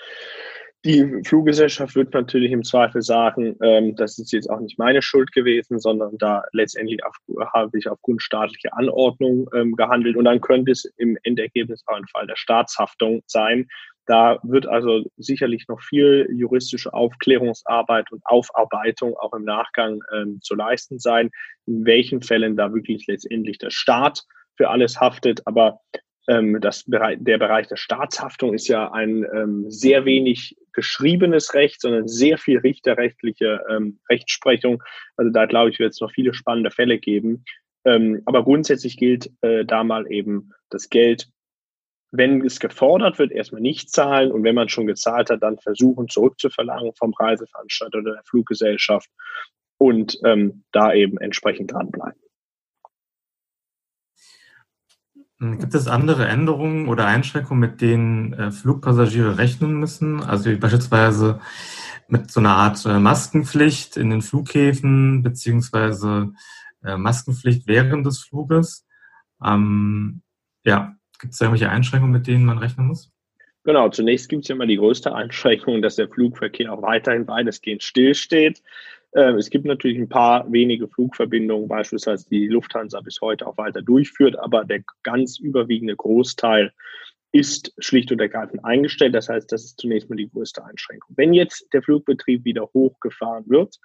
Die 0.85 1.23
Fluggesellschaft 1.25 1.97
wird 1.97 2.12
natürlich 2.12 2.52
im 2.52 2.62
Zweifel 2.62 3.00
sagen, 3.00 3.57
ähm, 3.62 3.97
das 3.97 4.19
ist 4.19 4.33
jetzt 4.33 4.50
auch 4.50 4.61
nicht 4.61 4.78
meine 4.78 5.00
Schuld 5.00 5.33
gewesen, 5.33 5.81
sondern 5.81 6.19
da 6.19 6.45
letztendlich 6.52 7.02
auf, 7.04 7.16
habe 7.52 7.76
ich 7.78 7.88
aufgrund 7.88 8.23
staatlicher 8.23 8.76
Anordnung 8.76 9.49
ähm, 9.54 9.75
gehandelt. 9.76 10.14
Und 10.14 10.26
dann 10.26 10.43
könnte 10.43 10.71
es 10.71 10.85
im 10.99 11.19
Endergebnis 11.23 11.83
auch 11.87 11.97
ein 11.97 12.07
Fall 12.07 12.26
der 12.26 12.37
Staatshaftung 12.37 13.23
sein. 13.26 13.66
Da 14.06 14.38
wird 14.42 14.66
also 14.66 15.04
sicherlich 15.16 15.66
noch 15.68 15.80
viel 15.80 16.28
juristische 16.30 16.92
Aufklärungsarbeit 16.92 18.12
und 18.12 18.23
Aufarbeitung 18.25 19.16
auch 19.16 19.32
im 19.32 19.44
Nachgang 19.44 20.00
ähm, 20.14 20.40
zu 20.42 20.54
leisten 20.54 20.99
sein, 20.99 21.30
in 21.66 21.87
welchen 21.87 22.20
Fällen 22.23 22.56
da 22.56 22.73
wirklich 22.75 23.06
letztendlich 23.06 23.58
der 23.58 23.70
Staat 23.70 24.23
für 24.56 24.68
alles 24.68 25.00
haftet. 25.00 25.42
Aber 25.46 25.80
ähm, 26.28 26.61
das, 26.61 26.84
der 26.87 27.38
Bereich 27.38 27.68
der 27.68 27.76
Staatshaftung 27.76 28.54
ist 28.54 28.68
ja 28.68 28.92
ein 28.92 29.25
ähm, 29.34 29.70
sehr 29.70 30.04
wenig 30.04 30.56
geschriebenes 30.73 31.54
Recht, 31.54 31.80
sondern 31.80 32.08
sehr 32.08 32.38
viel 32.38 32.58
richterrechtliche 32.58 33.61
ähm, 33.70 34.00
Rechtsprechung. 34.11 34.82
Also 35.16 35.30
da 35.30 35.46
glaube 35.46 35.70
ich, 35.70 35.78
wird 35.78 35.92
es 35.92 36.00
noch 36.00 36.12
viele 36.12 36.34
spannende 36.34 36.70
Fälle 36.70 36.99
geben. 36.99 37.44
Ähm, 37.84 38.23
aber 38.25 38.44
grundsätzlich 38.44 38.96
gilt 38.96 39.30
äh, 39.42 39.64
da 39.64 39.84
mal 39.84 40.11
eben 40.11 40.52
das 40.70 40.88
Geld, 40.88 41.28
wenn 42.16 42.44
es 42.44 42.61
gefordert 42.61 43.18
wird, 43.18 43.33
erstmal 43.33 43.61
nicht 43.61 43.90
zahlen 43.90 44.30
und 44.30 44.44
wenn 44.44 44.54
man 44.54 44.68
schon 44.68 44.87
gezahlt 44.87 45.30
hat, 45.30 45.42
dann 45.42 45.59
versuchen 45.59 46.09
zurückzuverlangen 46.09 46.92
vom 46.97 47.12
Reiseveranstalter 47.12 47.99
oder 47.99 48.12
der 48.12 48.25
Fluggesellschaft 48.25 49.11
und 49.78 50.18
ähm, 50.25 50.64
da 50.71 50.92
eben 50.94 51.18
entsprechend 51.18 51.73
dranbleiben. 51.73 52.21
Hm, 55.40 55.59
gibt 55.59 55.75
es 55.75 55.88
andere 55.88 56.28
Änderungen 56.28 56.87
oder 56.87 57.06
Einschränkungen, 57.06 57.61
mit 57.61 57.80
denen 57.80 58.33
äh, 58.35 58.52
Flugpassagiere 58.52 59.37
rechnen 59.37 59.80
müssen? 59.80 60.23
Also 60.23 60.56
beispielsweise 60.56 61.40
mit 62.06 62.30
so 62.30 62.38
einer 62.38 62.54
Art 62.54 62.85
äh, 62.87 63.00
Maskenpflicht 63.00 63.97
in 63.97 64.11
den 64.11 64.23
Flughäfen 64.23 65.25
beziehungsweise 65.25 66.33
äh, 66.85 66.97
Maskenpflicht 66.97 67.66
während 67.66 68.06
des 68.06 68.21
Fluges. 68.21 68.87
Ähm, 69.42 70.23
ja, 70.64 70.94
gibt 71.25 71.33
es 71.33 71.40
irgendwelche 71.40 71.71
Einschränkungen, 71.71 72.12
mit 72.12 72.26
denen 72.26 72.45
man 72.45 72.59
rechnen 72.59 72.88
muss? 72.88 73.11
Genau, 73.64 73.88
zunächst 73.88 74.28
gibt 74.28 74.45
es 74.45 74.49
ja 74.49 74.57
immer 74.57 74.66
die 74.66 74.76
größte 74.76 75.14
Einschränkung, 75.14 75.81
dass 75.81 75.97
der 75.97 76.11
Flugverkehr 76.11 76.71
auch 76.71 76.83
weiterhin 76.83 77.26
weitestgehend 77.26 77.83
stillsteht. 77.83 78.62
Ähm, 79.14 79.37
es 79.37 79.49
gibt 79.49 79.64
natürlich 79.64 79.97
ein 79.97 80.11
paar 80.11 80.52
wenige 80.52 80.87
Flugverbindungen, 80.87 81.66
beispielsweise 81.66 82.28
die 82.28 82.47
Lufthansa 82.47 83.00
bis 83.00 83.23
heute 83.23 83.47
auch 83.47 83.57
weiter 83.57 83.81
durchführt, 83.81 84.38
aber 84.38 84.66
der 84.66 84.83
ganz 85.02 85.38
überwiegende 85.38 85.97
Großteil 85.97 86.75
ist 87.33 87.73
schlicht 87.78 88.12
und 88.12 88.21
ergreifend 88.21 88.62
eingestellt. 88.62 89.14
Das 89.14 89.31
heißt, 89.31 89.50
das 89.50 89.64
ist 89.64 89.81
zunächst 89.81 90.11
mal 90.11 90.16
die 90.16 90.28
größte 90.28 90.62
Einschränkung. 90.62 91.14
Wenn 91.16 91.33
jetzt 91.33 91.73
der 91.73 91.83
Flugbetrieb 91.83 92.45
wieder 92.45 92.69
hochgefahren 92.75 93.45
wird, 93.49 93.78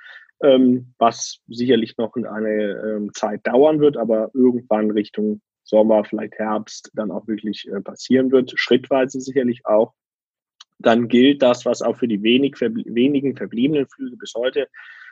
ähm, 0.43 0.93
was 0.97 1.39
sicherlich 1.47 1.97
noch 1.97 2.17
eine 2.17 2.97
ähm, 2.97 3.13
Zeit 3.13 3.47
dauern 3.47 3.79
wird, 3.79 3.95
aber 3.95 4.29
irgendwann 4.33 4.91
Richtung 4.91 5.39
Sommer, 5.69 6.03
vielleicht 6.03 6.33
Herbst 6.39 6.91
dann 6.93 7.11
auch 7.11 7.27
wirklich 7.27 7.67
äh, 7.67 7.81
passieren 7.81 8.31
wird, 8.31 8.51
schrittweise 8.55 9.21
sicherlich 9.21 9.65
auch, 9.65 9.93
dann 10.79 11.07
gilt 11.07 11.41
das, 11.41 11.65
was 11.65 11.81
auch 11.81 11.97
für 11.97 12.07
die 12.07 12.23
wenig, 12.23 12.59
wenigen 12.59 13.35
verbliebenen 13.35 13.87
Flüge 13.87 14.17
bis 14.17 14.33
heute 14.35 14.67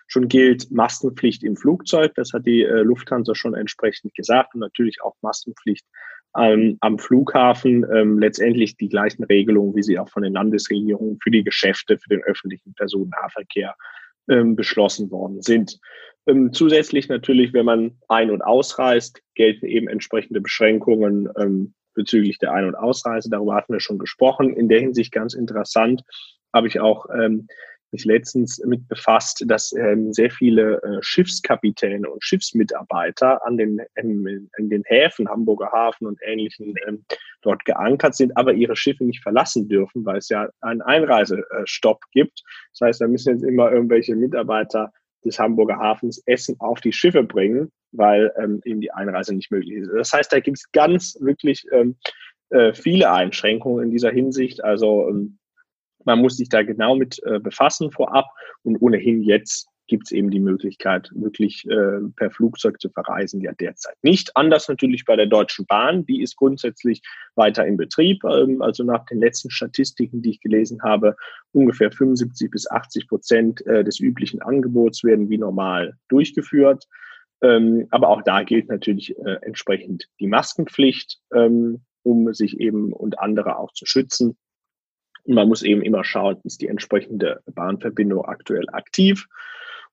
schon 0.08 0.28
gilt 0.28 0.72
Maskenpflicht 0.72 1.44
im 1.44 1.56
Flugzeug. 1.56 2.14
Das 2.16 2.34
hat 2.34 2.46
die 2.46 2.64
äh, 2.64 2.82
Lufthansa 2.82 3.36
schon 3.36 3.54
entsprechend 3.54 4.16
gesagt 4.16 4.56
und 4.56 4.62
natürlich 4.62 5.02
auch 5.02 5.16
Maskenpflicht 5.22 5.86
ähm, 6.38 6.78
am 6.80 6.98
Flughafen. 6.98 7.86
Ähm, 7.94 8.18
letztendlich 8.18 8.78
die 8.78 8.90
gleichen 8.90 9.24
Regelungen, 9.26 9.76
wie 9.76 9.84
sie 9.84 10.00
auch 10.00 10.10
von 10.10 10.24
den 10.24 10.34
Landesregierungen 10.34 11.20
für 11.22 11.32
die 11.32 11.44
Geschäfte, 11.44 12.00
für 12.00 12.10
den 12.10 12.24
öffentlichen 12.24 12.74
Personennahverkehr 12.74 13.76
ähm, 14.30 14.56
beschlossen 14.56 15.12
worden 15.12 15.42
sind. 15.42 15.80
Ähm, 16.28 16.52
zusätzlich 16.52 17.08
natürlich, 17.08 17.54
wenn 17.54 17.66
man 17.66 17.98
ein- 18.08 18.32
und 18.32 18.42
ausreist, 18.42 19.22
gelten 19.36 19.66
eben 19.66 19.88
entsprechende 19.88 20.42
Beschränkungen 20.42 21.30
ähm, 21.40 21.74
bezüglich 21.94 22.38
der 22.38 22.52
Ein- 22.52 22.68
und 22.68 22.76
Ausreise. 22.76 23.30
Darüber 23.30 23.56
hatten 23.56 23.74
wir 23.74 23.80
schon 23.80 23.98
gesprochen. 23.98 24.54
In 24.56 24.70
der 24.70 24.80
Hinsicht 24.80 25.12
ganz 25.12 25.34
interessant 25.34 26.04
habe 26.54 26.68
ich 26.68 26.80
auch 26.80 27.08
ähm, 27.10 27.48
mich 27.92 28.04
letztens 28.04 28.62
mit 28.66 28.88
befasst, 28.90 29.44
dass 29.48 29.72
ähm, 29.74 30.12
sehr 30.12 30.30
viele 30.30 30.82
äh, 30.84 30.98
Schiffskapitäne 31.02 32.10
und 32.10 32.24
Schiffsmitarbeiter 32.24 33.46
an 33.46 33.58
den, 33.58 33.82
in, 33.96 34.50
in 34.58 34.70
den 34.70 34.84
Häfen, 34.86 35.30
Hamburger 35.30 35.72
Hafen 35.72 36.06
und 36.08 36.20
ähnlichen, 36.22 36.76
ähm, 36.86 37.06
dort 37.42 37.64
geankert 37.64 38.16
sind, 38.16 38.36
aber 38.36 38.54
ihre 38.54 38.76
Schiffe 38.76 39.06
nicht 39.06 39.24
verlassen 39.24 39.70
dürfen, 39.70 40.06
weil 40.06 40.18
es 40.18 40.28
ja 40.28 40.50
einen 40.60 40.82
Einreisestopp 40.82 42.02
gibt. 42.12 42.44
Das 42.74 42.88
heißt, 42.88 43.02
da 43.02 43.08
müssen 43.08 43.34
jetzt 43.34 43.44
immer 43.44 43.72
irgendwelche 43.72 44.16
Mitarbeiter 44.16 44.92
des 45.26 45.40
Hamburger 45.40 45.78
Hafens 45.78 46.22
Essen 46.26 46.56
auf 46.60 46.82
die 46.82 46.94
Schiffe 46.94 47.24
bringen, 47.24 47.72
weil 47.92 48.32
ähm, 48.38 48.62
eben 48.66 48.82
die 48.82 48.92
Einreise 48.92 49.34
nicht 49.34 49.52
möglich 49.52 49.74
ist. 49.74 49.92
Das 49.94 50.14
heißt, 50.14 50.32
da 50.32 50.40
gibt 50.40 50.58
es 50.58 50.72
ganz 50.72 51.18
wirklich 51.20 51.66
ähm, 51.72 51.98
äh, 52.50 52.74
viele 52.74 53.12
Einschränkungen 53.12 53.86
in 53.86 53.92
dieser 53.92 54.12
Hinsicht. 54.12 54.64
Also 54.64 55.08
ähm, 55.10 55.38
man 56.06 56.20
muss 56.20 56.38
sich 56.38 56.50
da 56.50 56.64
genau 56.64 56.96
mit 56.96 57.22
äh, 57.26 57.40
befassen 57.40 57.92
vorab 57.92 58.26
und 58.64 58.82
ohnehin 58.82 59.24
jetzt 59.24 59.68
gibt 59.88 60.08
es 60.08 60.12
eben 60.12 60.30
die 60.30 60.40
Möglichkeit, 60.40 61.10
wirklich 61.14 61.66
äh, 61.70 62.00
per 62.16 62.32
Flugzeug 62.32 62.80
zu 62.80 62.90
verreisen, 62.90 63.42
ja 63.42 63.54
derzeit 63.54 63.96
nicht. 64.02 64.36
Anders 64.36 64.68
natürlich 64.68 65.06
bei 65.06 65.16
der 65.16 65.26
Deutschen 65.26 65.66
Bahn, 65.66 66.06
die 66.06 66.22
ist 66.22 66.36
grundsätzlich 66.36 67.02
weiter 67.36 67.66
in 67.66 67.78
Betrieb. 67.78 68.24
Ähm, 68.24 68.62
also 68.62 68.84
nach 68.84 69.06
den 69.06 69.20
letzten 69.20 69.50
Statistiken, 69.50 70.22
die 70.22 70.32
ich 70.32 70.42
gelesen 70.42 70.82
habe, 70.84 71.16
ungefähr 71.52 71.92
75 71.92 72.52
bis 72.52 72.70
80 72.70 73.08
Prozent 73.08 73.66
äh, 73.66 73.84
des 73.84 74.00
üblichen 74.00 74.42
Angebots 74.42 75.04
werden 75.04 75.30
wie 75.30 75.38
normal 75.38 75.98
durchgeführt. 76.10 76.86
Ähm, 77.42 77.88
aber 77.92 78.10
auch 78.10 78.22
da 78.24 78.44
gilt 78.44 78.70
natürlich 78.70 79.18
äh, 79.18 79.38
entsprechend 79.42 80.10
die 80.20 80.28
Maskenpflicht, 80.28 81.20
ähm, 81.34 81.82
um 82.04 82.34
sich 82.34 82.60
eben 82.60 82.94
und 82.94 83.20
andere 83.20 83.58
auch 83.58 83.72
zu 83.74 83.86
schützen. 83.86 84.38
Und 85.24 85.36
man 85.36 85.48
muss 85.48 85.62
eben 85.62 85.82
immer 85.82 86.04
schauen, 86.04 86.38
ist 86.44 86.62
die 86.62 86.68
entsprechende 86.68 87.42
Bahnverbindung 87.46 88.26
aktuell 88.26 88.68
aktiv. 88.72 89.28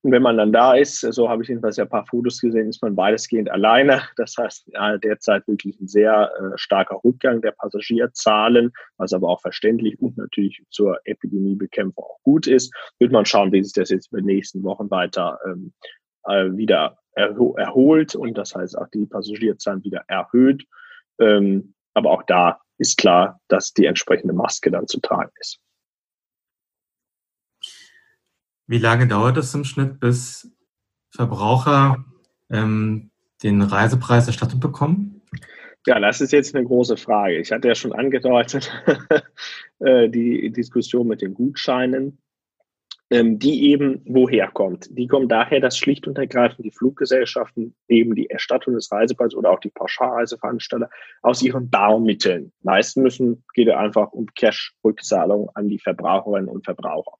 Und 0.05 0.11
wenn 0.11 0.21
man 0.21 0.37
dann 0.37 0.53
da 0.53 0.75
ist, 0.75 0.99
so 0.99 1.29
habe 1.29 1.41
ich 1.41 1.49
jedenfalls 1.49 1.77
ja 1.77 1.85
ein 1.85 1.89
paar 1.89 2.05
Fotos 2.05 2.39
gesehen, 2.39 2.69
ist 2.69 2.83
man 2.83 2.95
weitestgehend 2.95 3.49
alleine. 3.49 4.03
Das 4.17 4.35
heißt, 4.37 4.67
ja, 4.67 4.99
derzeit 4.99 5.47
wirklich 5.47 5.81
ein 5.81 5.87
sehr 5.87 6.31
äh, 6.37 6.55
starker 6.57 6.99
Rückgang 7.03 7.41
der 7.41 7.53
Passagierzahlen, 7.53 8.71
was 8.97 9.13
aber 9.13 9.29
auch 9.29 9.41
verständlich 9.41 9.99
und 9.99 10.15
natürlich 10.15 10.61
zur 10.69 10.99
Epidemiebekämpfung 11.05 12.03
auch 12.03 12.21
gut 12.21 12.45
ist. 12.45 12.71
Wird 12.99 13.11
man 13.11 13.25
schauen, 13.25 13.51
wie 13.51 13.63
sich 13.63 13.73
das 13.73 13.89
jetzt 13.89 14.13
in 14.13 14.17
den 14.17 14.27
nächsten 14.27 14.61
Wochen 14.61 14.91
weiter 14.91 15.39
ähm, 15.43 15.73
äh, 16.25 16.55
wieder 16.55 16.99
erho 17.13 17.55
erholt 17.55 18.13
und 18.13 18.37
das 18.37 18.53
heißt 18.53 18.77
auch 18.77 18.89
die 18.93 19.07
Passagierzahlen 19.07 19.83
wieder 19.83 20.03
erhöht. 20.07 20.67
Ähm, 21.19 21.73
aber 21.95 22.11
auch 22.11 22.23
da 22.27 22.59
ist 22.77 22.99
klar, 22.99 23.39
dass 23.47 23.73
die 23.73 23.87
entsprechende 23.87 24.35
Maske 24.35 24.69
dann 24.69 24.85
zu 24.85 24.99
tragen 24.99 25.31
ist. 25.39 25.59
Wie 28.67 28.79
lange 28.79 29.07
dauert 29.07 29.37
es 29.37 29.53
im 29.53 29.63
Schnitt, 29.63 29.99
bis 29.99 30.51
Verbraucher 31.11 32.03
ähm, 32.49 33.11
den 33.43 33.61
Reisepreis 33.61 34.27
erstattet 34.27 34.59
bekommen? 34.59 35.21
Ja, 35.85 35.99
das 35.99 36.19
ist 36.19 36.31
jetzt 36.31 36.55
eine 36.55 36.65
große 36.65 36.97
Frage. 36.97 37.37
Ich 37.37 37.51
hatte 37.51 37.67
ja 37.67 37.75
schon 37.75 37.93
angedeutet, 37.93 38.71
äh, 39.79 40.09
die 40.09 40.51
Diskussion 40.51 41.07
mit 41.07 41.21
den 41.21 41.35
Gutscheinen 41.35 42.17
ähm, 43.11 43.37
die 43.37 43.69
eben 43.69 44.01
woher 44.05 44.47
kommt. 44.47 44.87
Die 44.97 45.07
kommt 45.07 45.31
daher, 45.31 45.59
dass 45.59 45.77
schlicht 45.77 46.07
und 46.07 46.17
ergreifend 46.17 46.65
die 46.65 46.71
Fluggesellschaften 46.71 47.75
eben 47.87 48.15
die 48.15 48.29
Erstattung 48.29 48.73
des 48.73 48.91
Reisepreises 48.91 49.35
oder 49.35 49.51
auch 49.51 49.59
die 49.59 49.69
Pauschalreiseveranstalter 49.69 50.89
aus 51.21 51.41
ihren 51.43 51.69
Barmitteln 51.69 52.51
leisten 52.63 53.03
müssen. 53.03 53.43
Geht 53.53 53.69
einfach 53.69 54.11
um 54.11 54.25
Cash-Rückzahlung 54.33 55.49
an 55.53 55.69
die 55.69 55.79
Verbraucherinnen 55.79 56.49
und 56.49 56.65
Verbraucher. 56.65 57.17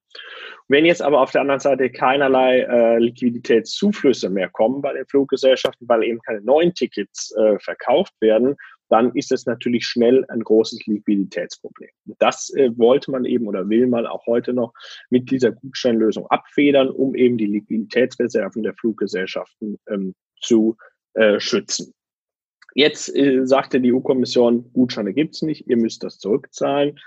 Wenn 0.68 0.86
jetzt 0.86 1.02
aber 1.02 1.22
auf 1.22 1.32
der 1.32 1.42
anderen 1.42 1.60
Seite 1.60 1.92
keinerlei 1.92 2.62
äh, 2.62 2.98
Liquiditätszuflüsse 2.98 4.30
mehr 4.30 4.50
kommen 4.50 4.82
bei 4.82 4.94
den 4.94 5.06
Fluggesellschaften, 5.06 5.88
weil 5.88 6.04
eben 6.04 6.20
keine 6.22 6.42
neuen 6.42 6.74
Tickets 6.74 7.36
äh, 7.38 7.60
verkauft 7.60 8.14
werden, 8.22 8.56
dann 8.96 9.14
ist 9.14 9.34
es 9.34 9.46
natürlich 9.46 9.86
schnell 9.86 10.24
ein 10.30 10.40
großes 10.40 10.86
Liquiditätsproblem. 10.86 11.90
Das 12.18 12.50
äh, 12.54 12.70
wollte 12.78 13.12
man 13.12 13.26
eben 13.26 13.46
oder 13.46 13.68
will 13.68 13.88
man 13.88 14.06
auch 14.06 14.26
heute 14.26 14.54
noch 14.54 14.74
mit 15.10 15.30
dieser 15.30 15.52
Gutscheinlösung 15.52 16.28
abfedern, 16.28 16.90
um 16.90 17.14
eben 17.14 17.38
die 17.38 17.48
Liquiditätsreserven 17.48 18.64
der 18.64 18.74
Fluggesellschaften 18.76 19.78
ähm, 19.90 20.16
zu 20.40 20.78
äh, 21.14 21.42
schützen. 21.42 21.94
Jetzt 22.74 23.14
äh, 23.14 23.46
sagte 23.46 23.82
die 23.82 23.94
EU-Kommission, 23.94 24.72
Gutscheine 24.72 25.14
gibt's 25.14 25.42
nicht, 25.42 25.68
ihr 25.68 25.76
müsst 25.76 26.02
das 26.02 26.18
zurückzahlen. 26.18 26.98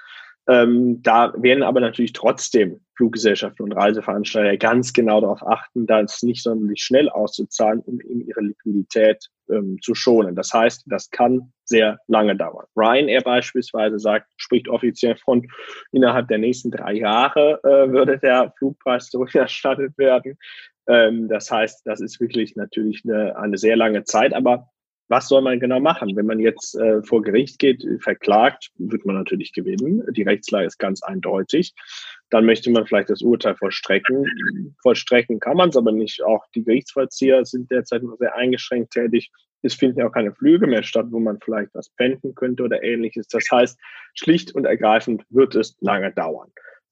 Ähm, 0.46 1.02
da 1.02 1.32
werden 1.38 1.62
aber 1.62 1.80
natürlich 1.80 2.12
trotzdem 2.12 2.80
Fluggesellschaften 2.96 3.64
und 3.64 3.72
Reiseveranstalter 3.72 4.58
ganz 4.58 4.92
genau 4.92 5.22
darauf 5.22 5.42
achten, 5.46 5.86
da 5.86 6.02
es 6.02 6.22
nicht 6.22 6.42
sonderlich 6.42 6.82
schnell 6.82 7.08
auszuzahlen, 7.08 7.80
um 7.80 7.98
eben 8.02 8.26
ihre 8.26 8.42
Liquidität 8.42 9.30
ähm, 9.48 9.78
zu 9.80 9.94
schonen. 9.94 10.34
Das 10.34 10.52
heißt, 10.52 10.84
das 10.86 11.08
kann 11.08 11.52
sehr 11.68 11.98
lange 12.06 12.36
dauern. 12.36 12.66
Ryanair 12.76 13.22
beispielsweise 13.22 13.98
sagt, 13.98 14.26
spricht 14.36 14.68
offiziell 14.68 15.16
von 15.16 15.46
innerhalb 15.92 16.28
der 16.28 16.38
nächsten 16.38 16.70
drei 16.70 16.94
Jahre 16.94 17.60
äh, 17.62 17.90
würde 17.92 18.18
der 18.18 18.52
Flugpreis 18.58 19.08
zurückerstattet 19.10 19.92
werden. 19.98 20.38
Ähm, 20.88 21.28
das 21.28 21.50
heißt, 21.50 21.82
das 21.86 22.00
ist 22.00 22.20
wirklich 22.20 22.56
natürlich 22.56 23.02
eine, 23.04 23.36
eine 23.36 23.58
sehr 23.58 23.76
lange 23.76 24.04
Zeit, 24.04 24.32
aber 24.34 24.68
was 25.08 25.28
soll 25.28 25.40
man 25.40 25.58
genau 25.58 25.80
machen? 25.80 26.14
Wenn 26.16 26.26
man 26.26 26.38
jetzt 26.38 26.74
äh, 26.76 27.02
vor 27.02 27.22
Gericht 27.22 27.58
geht, 27.58 27.82
verklagt, 28.00 28.70
wird 28.76 29.06
man 29.06 29.16
natürlich 29.16 29.52
gewinnen. 29.52 30.02
Die 30.12 30.22
Rechtslage 30.22 30.66
ist 30.66 30.78
ganz 30.78 31.02
eindeutig. 31.02 31.74
Dann 32.30 32.44
möchte 32.44 32.70
man 32.70 32.86
vielleicht 32.86 33.10
das 33.10 33.22
Urteil 33.22 33.56
vollstrecken. 33.56 34.74
Vollstrecken 34.82 35.40
kann 35.40 35.56
man 35.56 35.70
es 35.70 35.76
aber 35.76 35.92
nicht. 35.92 36.22
Auch 36.22 36.44
die 36.54 36.62
Gerichtsvollzieher 36.62 37.44
sind 37.44 37.70
derzeit 37.70 38.02
nur 38.02 38.16
sehr 38.18 38.34
eingeschränkt 38.34 38.92
tätig. 38.92 39.30
Es 39.62 39.74
finden 39.74 40.00
ja 40.00 40.06
auch 40.06 40.12
keine 40.12 40.32
Flüge 40.32 40.66
mehr 40.66 40.82
statt, 40.82 41.06
wo 41.10 41.18
man 41.18 41.40
vielleicht 41.40 41.74
was 41.74 41.90
penden 41.90 42.34
könnte 42.34 42.62
oder 42.62 42.82
ähnliches. 42.82 43.26
Das 43.28 43.44
heißt, 43.50 43.78
schlicht 44.14 44.54
und 44.54 44.66
ergreifend 44.66 45.24
wird 45.30 45.54
es 45.54 45.76
lange 45.80 46.12
dauern. 46.12 46.50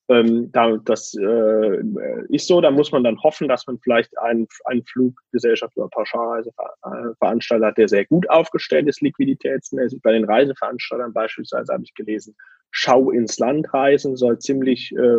Ähm, 0.08 0.52
da, 0.52 0.76
das 0.84 1.14
äh, 1.14 1.82
ist 2.28 2.46
so, 2.46 2.60
da 2.60 2.70
muss 2.70 2.92
man 2.92 3.02
dann 3.02 3.20
hoffen, 3.22 3.48
dass 3.48 3.66
man 3.66 3.78
vielleicht 3.80 4.16
einen, 4.18 4.46
einen 4.64 4.84
Fluggesellschaft 4.84 5.76
oder 5.76 5.88
Pauschalreiseveranstalter 5.88 7.66
hat, 7.66 7.78
der 7.78 7.88
sehr 7.88 8.04
gut 8.06 8.28
aufgestellt 8.30 8.86
ist, 8.86 9.00
liquiditätsmäßig. 9.00 10.00
Bei 10.02 10.12
den 10.12 10.24
Reiseveranstaltern 10.24 11.12
beispielsweise 11.12 11.72
habe 11.72 11.82
ich 11.82 11.94
gelesen, 11.94 12.36
Schau 12.70 13.10
ins 13.10 13.38
Land 13.38 13.72
reisen 13.72 14.16
soll 14.16 14.38
ziemlich 14.38 14.92
äh, 14.92 15.18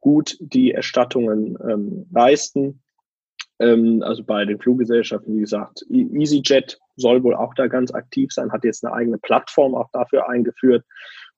gut 0.00 0.36
die 0.40 0.72
Erstattungen 0.72 1.56
ähm, 1.68 2.06
leisten. 2.12 2.82
Ähm, 3.58 4.02
also 4.02 4.24
bei 4.24 4.44
den 4.44 4.58
Fluggesellschaften, 4.58 5.36
wie 5.36 5.40
gesagt, 5.40 5.84
e-, 5.90 6.08
EasyJet 6.12 6.78
soll 6.96 7.22
wohl 7.22 7.34
auch 7.34 7.54
da 7.54 7.68
ganz 7.68 7.92
aktiv 7.92 8.32
sein, 8.32 8.52
hat 8.52 8.64
jetzt 8.64 8.84
eine 8.84 8.94
eigene 8.94 9.18
Plattform 9.18 9.74
auch 9.74 9.88
dafür 9.92 10.28
eingeführt 10.28 10.84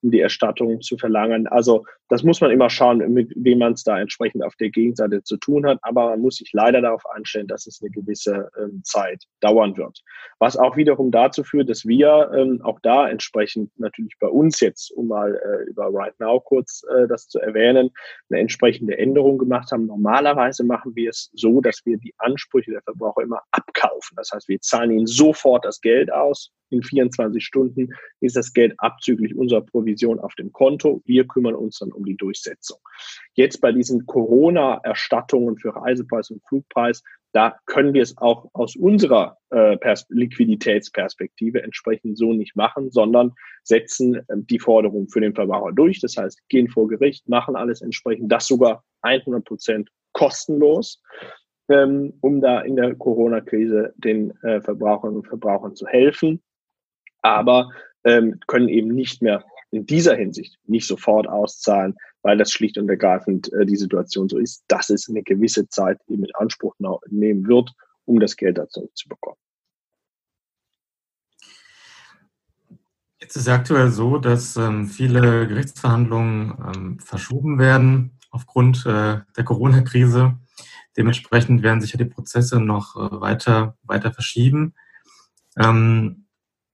um 0.05 0.11
die 0.11 0.19
Erstattung 0.19 0.81
zu 0.81 0.97
verlangen. 0.97 1.47
Also 1.47 1.83
das 2.09 2.21
muss 2.21 2.39
man 2.39 2.51
immer 2.51 2.69
schauen, 2.69 2.99
mit 3.11 3.33
wem 3.35 3.57
man 3.57 3.73
es 3.73 3.83
da 3.83 3.99
entsprechend 3.99 4.43
auf 4.43 4.55
der 4.57 4.69
Gegenseite 4.69 5.23
zu 5.23 5.37
tun 5.37 5.65
hat. 5.65 5.79
Aber 5.81 6.11
man 6.11 6.21
muss 6.21 6.35
sich 6.35 6.51
leider 6.53 6.79
darauf 6.79 7.03
einstellen, 7.07 7.47
dass 7.47 7.65
es 7.65 7.81
eine 7.81 7.89
gewisse 7.89 8.49
ähm, 8.59 8.81
Zeit 8.83 9.23
dauern 9.39 9.75
wird. 9.77 10.03
Was 10.37 10.57
auch 10.57 10.77
wiederum 10.77 11.09
dazu 11.09 11.43
führt, 11.43 11.69
dass 11.69 11.87
wir 11.87 12.29
ähm, 12.35 12.61
auch 12.63 12.79
da 12.81 13.09
entsprechend 13.09 13.71
natürlich 13.79 14.13
bei 14.19 14.27
uns 14.27 14.59
jetzt, 14.59 14.91
um 14.91 15.07
mal 15.07 15.35
äh, 15.35 15.67
über 15.67 15.89
Right 15.91 16.13
Now 16.19 16.39
kurz 16.39 16.83
äh, 16.95 17.07
das 17.07 17.27
zu 17.27 17.39
erwähnen, 17.39 17.89
eine 18.29 18.39
entsprechende 18.39 18.95
Änderung 18.99 19.39
gemacht 19.39 19.71
haben. 19.71 19.87
Normalerweise 19.87 20.63
machen 20.63 20.95
wir 20.95 21.09
es 21.09 21.31
so, 21.33 21.61
dass 21.61 21.81
wir 21.85 21.97
die 21.97 22.13
Ansprüche 22.19 22.69
der 22.69 22.83
Verbraucher 22.83 23.23
immer 23.23 23.41
abkaufen. 23.49 24.15
Das 24.17 24.29
heißt, 24.31 24.47
wir 24.47 24.61
zahlen 24.61 24.91
ihnen 24.91 25.07
sofort 25.07 25.65
das 25.65 25.81
Geld 25.81 26.13
aus. 26.13 26.51
In 26.69 26.81
24 26.81 27.43
Stunden 27.43 27.89
ist 28.21 28.35
das 28.35 28.51
Geld 28.51 28.73
abzüglich 28.79 29.35
unserer 29.35 29.61
Provision 29.61 29.94
auf 30.19 30.35
dem 30.35 30.51
Konto. 30.51 31.01
Wir 31.05 31.25
kümmern 31.27 31.55
uns 31.55 31.79
dann 31.79 31.91
um 31.91 32.05
die 32.05 32.17
Durchsetzung. 32.17 32.79
Jetzt 33.33 33.61
bei 33.61 33.71
diesen 33.71 34.05
Corona-Erstattungen 34.05 35.57
für 35.57 35.75
Reisepreis 35.75 36.31
und 36.31 36.43
Flugpreis, 36.47 37.03
da 37.35 37.59
können 37.65 37.93
wir 37.93 38.01
es 38.01 38.17
auch 38.17 38.49
aus 38.53 38.77
unserer 38.77 39.37
äh, 39.49 39.77
Liquiditätsperspektive 40.07 41.61
entsprechend 41.61 42.17
so 42.17 42.31
nicht 42.31 42.55
machen, 42.55 42.91
sondern 42.91 43.33
setzen 43.63 44.15
äh, 44.15 44.21
die 44.37 44.59
Forderung 44.59 45.09
für 45.09 45.19
den 45.19 45.35
Verbraucher 45.35 45.73
durch. 45.73 45.99
Das 45.99 46.15
heißt, 46.15 46.47
gehen 46.47 46.69
vor 46.69 46.87
Gericht, 46.87 47.27
machen 47.27 47.57
alles 47.57 47.81
entsprechend, 47.81 48.31
das 48.31 48.47
sogar 48.47 48.85
100 49.01 49.43
Prozent 49.43 49.89
kostenlos, 50.13 51.01
ähm, 51.67 52.13
um 52.21 52.39
da 52.39 52.61
in 52.61 52.77
der 52.77 52.95
Corona-Krise 52.95 53.93
den 53.97 54.31
äh, 54.43 54.61
Verbraucherinnen 54.61 55.17
und 55.17 55.27
Verbrauchern 55.27 55.75
zu 55.75 55.85
helfen. 55.87 56.41
Aber 57.21 57.69
ähm, 58.05 58.39
können 58.47 58.69
eben 58.69 58.89
nicht 58.89 59.21
mehr 59.21 59.43
in 59.75 59.85
dieser 59.85 60.15
Hinsicht 60.15 60.57
nicht 60.65 60.87
sofort 60.87 61.27
auszahlen, 61.27 61.95
weil 62.21 62.37
das 62.37 62.51
schlicht 62.51 62.77
und 62.77 62.89
ergreifend 62.89 63.51
äh, 63.53 63.65
die 63.65 63.75
Situation 63.75 64.29
so 64.29 64.37
ist, 64.37 64.63
dass 64.67 64.89
es 64.89 65.09
eine 65.09 65.21
gewisse 65.21 65.67
Zeit 65.67 65.99
eben 66.07 66.23
in 66.23 66.35
Anspruch 66.35 66.75
nehmen 67.09 67.47
wird, 67.47 67.71
um 68.05 68.19
das 68.19 68.35
Geld 68.35 68.57
dazu 68.57 68.89
zu 68.93 69.09
bekommen. 69.09 69.37
Jetzt 73.19 73.35
ist 73.35 73.43
es 73.43 73.47
aktuell 73.47 73.89
so, 73.89 74.17
dass 74.17 74.55
ähm, 74.55 74.87
viele 74.87 75.47
Gerichtsverhandlungen 75.47 76.53
ähm, 76.75 76.99
verschoben 76.99 77.57
werden 77.57 78.19
aufgrund 78.29 78.85
äh, 78.85 79.21
der 79.35 79.43
Corona-Krise. 79.43 80.37
Dementsprechend 80.97 81.63
werden 81.63 81.81
sich 81.81 81.91
ja 81.91 81.97
die 81.97 82.05
Prozesse 82.05 82.59
noch 82.59 82.95
äh, 82.95 83.21
weiter, 83.21 83.77
weiter 83.83 84.11
verschieben. 84.11 84.73
Ähm, 85.57 86.25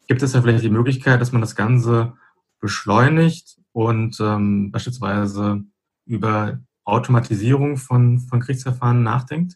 gibt 0.08 0.24
es 0.24 0.34
ja 0.34 0.42
vielleicht 0.42 0.64
die 0.64 0.70
Möglichkeit, 0.70 1.22
dass 1.22 1.32
man 1.32 1.42
das 1.42 1.56
Ganze 1.56 2.18
beschleunigt 2.62 3.58
und 3.74 4.20
ähm, 4.22 4.72
beispielsweise 4.72 5.64
über 6.06 6.60
Automatisierung 6.86 7.78
von, 7.78 8.20
von 8.20 8.40
Kriegsverfahren 8.40 9.04
nachdenkt? 9.04 9.56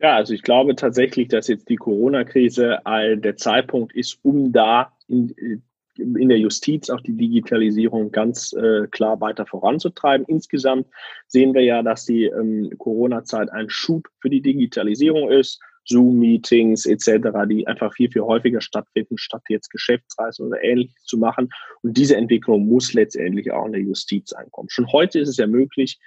Ja, 0.00 0.16
also 0.16 0.34
ich 0.34 0.42
glaube 0.42 0.74
tatsächlich, 0.76 1.28
dass 1.28 1.48
jetzt 1.48 1.68
die 1.68 1.76
Corona-Krise 1.76 2.78
der 2.84 3.36
Zeitpunkt 3.36 3.94
ist, 3.94 4.18
um 4.22 4.52
da 4.52 4.92
in, 5.08 5.62
in 5.96 6.28
der 6.28 6.38
Justiz 6.38 6.90
auch 6.90 7.00
die 7.00 7.16
Digitalisierung 7.16 8.10
ganz 8.10 8.52
äh, 8.52 8.86
klar 8.88 9.20
weiter 9.20 9.46
voranzutreiben. 9.46 10.26
Insgesamt 10.26 10.88
sehen 11.28 11.54
wir 11.54 11.62
ja, 11.62 11.82
dass 11.82 12.04
die 12.04 12.24
ähm, 12.24 12.70
Corona-Zeit 12.78 13.50
ein 13.50 13.70
Schub 13.70 14.08
für 14.20 14.30
die 14.30 14.42
Digitalisierung 14.42 15.30
ist. 15.30 15.60
Zoom-Meetings 15.86 16.86
etc., 16.86 17.28
die 17.48 17.66
einfach 17.66 17.92
viel, 17.94 18.10
viel 18.10 18.22
häufiger 18.22 18.60
stattfinden, 18.60 19.18
statt 19.18 19.42
jetzt 19.48 19.70
Geschäftsreisen 19.70 20.46
oder 20.46 20.62
ähnliches 20.62 21.04
zu 21.04 21.18
machen. 21.18 21.50
Und 21.82 21.96
diese 21.96 22.16
Entwicklung 22.16 22.66
muss 22.66 22.92
letztendlich 22.92 23.50
auch 23.52 23.66
in 23.66 23.72
der 23.72 23.82
Justiz 23.82 24.32
ankommen. 24.32 24.68
Schon 24.70 24.90
heute 24.92 25.20
ist 25.20 25.28
es 25.28 25.36
ja 25.36 25.46
möglich, 25.46 25.98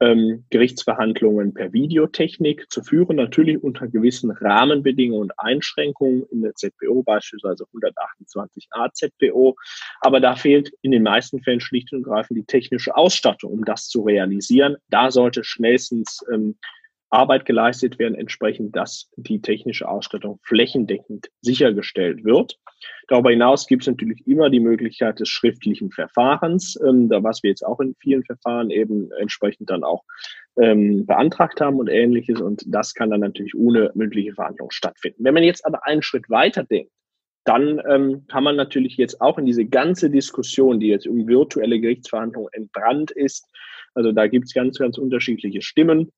ähm, 0.00 0.44
Gerichtsverhandlungen 0.50 1.54
per 1.54 1.72
Videotechnik 1.72 2.66
zu 2.70 2.82
führen, 2.82 3.16
natürlich 3.16 3.62
unter 3.62 3.86
gewissen 3.88 4.30
Rahmenbedingungen 4.30 5.22
und 5.22 5.32
Einschränkungen 5.38 6.24
in 6.30 6.42
der 6.42 6.54
ZPO, 6.54 7.02
beispielsweise 7.04 7.64
128a 7.72 8.92
ZPO. 8.92 9.56
Aber 10.00 10.20
da 10.20 10.34
fehlt 10.34 10.72
in 10.82 10.90
den 10.90 11.02
meisten 11.02 11.40
Fällen 11.42 11.60
schlicht 11.60 11.92
und 11.92 12.02
greifend 12.02 12.38
die 12.38 12.44
technische 12.44 12.96
Ausstattung, 12.96 13.52
um 13.52 13.64
das 13.64 13.88
zu 13.88 14.02
realisieren. 14.02 14.76
Da 14.88 15.10
sollte 15.10 15.44
schnellstens 15.44 16.24
ähm, 16.32 16.56
Arbeit 17.14 17.46
geleistet 17.46 17.98
werden, 17.98 18.14
entsprechend, 18.14 18.74
dass 18.76 19.10
die 19.16 19.40
technische 19.40 19.88
Ausstattung 19.88 20.40
flächendeckend 20.42 21.30
sichergestellt 21.40 22.24
wird. 22.24 22.58
Darüber 23.08 23.30
hinaus 23.30 23.66
gibt 23.66 23.82
es 23.82 23.86
natürlich 23.86 24.26
immer 24.26 24.50
die 24.50 24.60
Möglichkeit 24.60 25.20
des 25.20 25.28
schriftlichen 25.28 25.90
Verfahrens, 25.90 26.78
ähm, 26.86 27.08
da 27.08 27.22
was 27.22 27.42
wir 27.42 27.50
jetzt 27.50 27.64
auch 27.64 27.80
in 27.80 27.94
vielen 28.00 28.24
Verfahren 28.24 28.70
eben 28.70 29.10
entsprechend 29.18 29.70
dann 29.70 29.84
auch 29.84 30.02
ähm, 30.60 31.06
beantragt 31.06 31.60
haben 31.60 31.78
und 31.78 31.88
ähnliches. 31.88 32.40
Und 32.40 32.64
das 32.66 32.94
kann 32.94 33.10
dann 33.10 33.20
natürlich 33.20 33.54
ohne 33.54 33.92
mündliche 33.94 34.34
Verhandlung 34.34 34.70
stattfinden. 34.70 35.24
Wenn 35.24 35.34
man 35.34 35.44
jetzt 35.44 35.64
aber 35.64 35.86
einen 35.86 36.02
Schritt 36.02 36.28
weiter 36.28 36.64
denkt, 36.64 36.90
dann 37.44 37.80
ähm, 37.88 38.24
kann 38.26 38.42
man 38.42 38.56
natürlich 38.56 38.96
jetzt 38.96 39.20
auch 39.20 39.38
in 39.38 39.44
diese 39.44 39.66
ganze 39.66 40.10
Diskussion, 40.10 40.80
die 40.80 40.88
jetzt 40.88 41.06
um 41.06 41.28
virtuelle 41.28 41.78
Gerichtsverhandlungen 41.78 42.48
entbrannt 42.52 43.10
ist, 43.10 43.46
also 43.94 44.12
da 44.12 44.26
gibt 44.26 44.46
es 44.46 44.54
ganz, 44.54 44.78
ganz 44.78 44.98
unterschiedliche 44.98 45.62
Stimmen. 45.62 46.10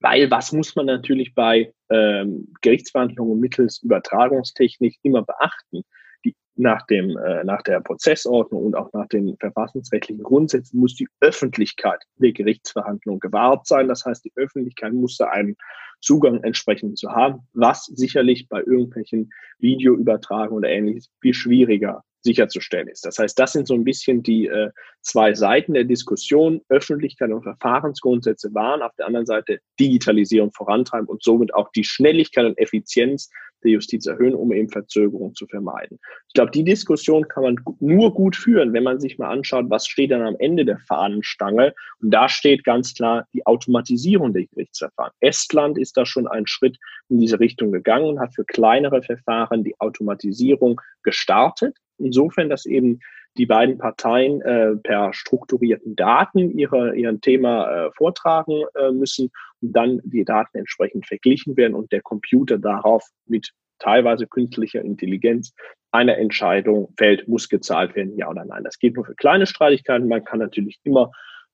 Weil 0.00 0.30
was 0.30 0.52
muss 0.52 0.74
man 0.76 0.86
natürlich 0.86 1.34
bei 1.34 1.72
ähm, 1.90 2.52
Gerichtsverhandlungen 2.62 3.38
mittels 3.38 3.82
Übertragungstechnik 3.82 4.96
immer 5.02 5.22
beachten? 5.22 5.82
Die, 6.24 6.34
nach, 6.56 6.86
dem, 6.86 7.16
äh, 7.18 7.44
nach 7.44 7.62
der 7.62 7.80
Prozessordnung 7.80 8.64
und 8.64 8.74
auch 8.76 8.92
nach 8.92 9.08
den 9.08 9.36
verfassungsrechtlichen 9.38 10.22
Grundsätzen 10.22 10.80
muss 10.80 10.94
die 10.94 11.08
Öffentlichkeit 11.20 12.02
der 12.16 12.32
Gerichtsverhandlung 12.32 13.20
gewahrt 13.20 13.66
sein. 13.66 13.88
Das 13.88 14.04
heißt, 14.06 14.24
die 14.24 14.32
Öffentlichkeit 14.36 14.92
muss 14.94 15.18
da 15.18 15.26
einen 15.26 15.56
Zugang 16.00 16.42
entsprechend 16.42 16.98
zu 16.98 17.10
haben, 17.10 17.46
was 17.52 17.84
sicherlich 17.84 18.48
bei 18.48 18.60
irgendwelchen 18.60 19.30
Videoübertragungen 19.58 20.64
oder 20.64 20.70
ähnliches 20.70 21.10
viel 21.20 21.34
schwieriger 21.34 22.02
sicherzustellen 22.22 22.88
ist. 22.88 23.04
Das 23.04 23.18
heißt, 23.18 23.38
das 23.38 23.52
sind 23.52 23.66
so 23.66 23.74
ein 23.74 23.84
bisschen 23.84 24.22
die 24.22 24.46
äh, 24.46 24.70
zwei 25.02 25.34
Seiten 25.34 25.74
der 25.74 25.84
Diskussion. 25.84 26.60
Öffentlichkeit 26.68 27.30
und 27.30 27.42
Verfahrensgrundsätze 27.42 28.52
waren, 28.54 28.82
auf 28.82 28.94
der 28.96 29.06
anderen 29.06 29.26
Seite 29.26 29.60
Digitalisierung 29.78 30.52
vorantreiben 30.52 31.08
und 31.08 31.22
somit 31.22 31.54
auch 31.54 31.70
die 31.72 31.84
Schnelligkeit 31.84 32.44
und 32.44 32.58
Effizienz 32.58 33.30
der 33.62 33.72
Justiz 33.72 34.06
erhöhen, 34.06 34.34
um 34.34 34.52
eben 34.52 34.68
Verzögerungen 34.68 35.34
zu 35.34 35.46
vermeiden. 35.46 35.98
Ich 36.28 36.34
glaube, 36.34 36.50
die 36.50 36.64
Diskussion 36.64 37.28
kann 37.28 37.42
man 37.42 37.56
nur 37.78 38.14
gut 38.14 38.36
führen, 38.36 38.72
wenn 38.72 38.84
man 38.84 39.00
sich 39.00 39.18
mal 39.18 39.30
anschaut, 39.30 39.66
was 39.68 39.86
steht 39.86 40.10
dann 40.10 40.22
am 40.22 40.36
Ende 40.38 40.64
der 40.64 40.78
Fahnenstange. 40.78 41.74
Und 42.00 42.10
da 42.10 42.28
steht 42.28 42.64
ganz 42.64 42.94
klar 42.94 43.26
die 43.34 43.44
Automatisierung 43.46 44.32
der 44.32 44.46
Gerichtsverfahren. 44.46 45.12
Estland 45.20 45.78
ist 45.78 45.96
da 45.96 46.06
schon 46.06 46.26
einen 46.26 46.46
Schritt 46.46 46.78
in 47.08 47.18
diese 47.18 47.40
Richtung 47.40 47.72
gegangen 47.72 48.06
und 48.06 48.20
hat 48.20 48.34
für 48.34 48.44
kleinere 48.44 49.02
Verfahren 49.02 49.64
die 49.64 49.78
Automatisierung 49.78 50.80
gestartet 51.02 51.76
insofern, 52.04 52.48
dass 52.48 52.66
eben 52.66 53.00
die 53.36 53.46
beiden 53.46 53.78
Parteien 53.78 54.40
äh, 54.40 54.76
per 54.76 55.12
strukturierten 55.12 55.94
Daten 55.94 56.58
ihre, 56.58 56.96
ihren 56.96 57.20
Thema 57.20 57.86
äh, 57.86 57.90
vortragen 57.92 58.64
äh, 58.74 58.90
müssen 58.90 59.30
und 59.60 59.72
dann 59.72 60.00
die 60.04 60.24
Daten 60.24 60.58
entsprechend 60.58 61.06
verglichen 61.06 61.56
werden 61.56 61.74
und 61.74 61.92
der 61.92 62.02
Computer 62.02 62.58
darauf 62.58 63.04
mit 63.26 63.50
teilweise 63.78 64.26
künstlicher 64.26 64.82
Intelligenz 64.82 65.54
eine 65.92 66.16
Entscheidung 66.16 66.92
fällt, 66.96 67.26
muss 67.28 67.48
gezahlt 67.48 67.96
werden, 67.96 68.16
ja 68.16 68.28
oder 68.28 68.44
nein. 68.44 68.64
Das 68.64 68.78
geht 68.78 68.94
nur 68.94 69.04
für 69.04 69.14
kleine 69.14 69.46
Streitigkeiten. 69.46 70.08
Man 70.08 70.24
kann 70.24 70.38
natürlich 70.38 70.78
immer 70.84 71.10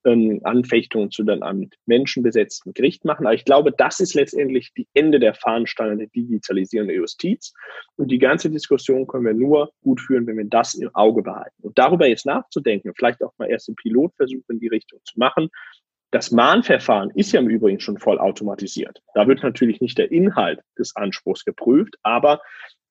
ähm, 0.07 0.41
Anfechtungen 0.45 1.11
zu 1.11 1.25
dann 1.25 1.43
einem 1.43 1.69
menschenbesetzten 1.85 2.73
Gericht 2.73 3.05
machen. 3.05 3.27
Aber 3.27 3.35
ich 3.35 3.45
glaube, 3.45 3.73
das 3.77 4.01
ist 4.01 4.15
letztendlich 4.15 4.73
die 4.75 4.87
Ende 4.95 5.19
der 5.19 5.35
Fahnenstange 5.35 5.97
der 5.97 6.07
Digitalisierung 6.07 6.89
der 6.89 6.97
Justiz. 6.97 7.53
Und 7.97 8.11
die 8.11 8.19
ganze 8.19 8.49
Diskussion 8.49 9.07
können 9.07 9.27
wir 9.27 9.35
nur 9.35 9.73
gut 9.83 10.01
führen, 10.01 10.27
wenn 10.27 10.39
wir 10.39 10.47
das 10.47 10.75
im 10.75 10.95
Auge 10.95 11.23
behalten. 11.23 11.63
Und 11.63 11.77
darüber 11.77 12.07
jetzt 12.07 12.25
nachzudenken, 12.25 12.93
vielleicht 12.97 13.23
auch 13.23 13.33
mal 13.37 13.51
erste 13.51 13.75
Pilotversuche 13.75 14.45
in 14.49 14.61
die 14.61 14.69
Richtung 14.69 15.01
zu 15.05 15.19
machen, 15.19 15.51
das 16.13 16.31
Mahnverfahren 16.31 17.11
ist 17.11 17.33
ja 17.33 17.41
im 17.41 17.51
Übrigen 17.51 17.81
schon 17.81 17.99
voll 17.99 18.19
automatisiert. 18.19 19.03
Da 19.15 19.27
wird 19.27 19.43
natürlich 19.43 19.81
nicht 19.81 19.99
der 19.99 20.13
Inhalt 20.13 20.61
des 20.79 20.95
Anspruchs 20.95 21.45
geprüft, 21.45 21.97
aber 22.05 22.41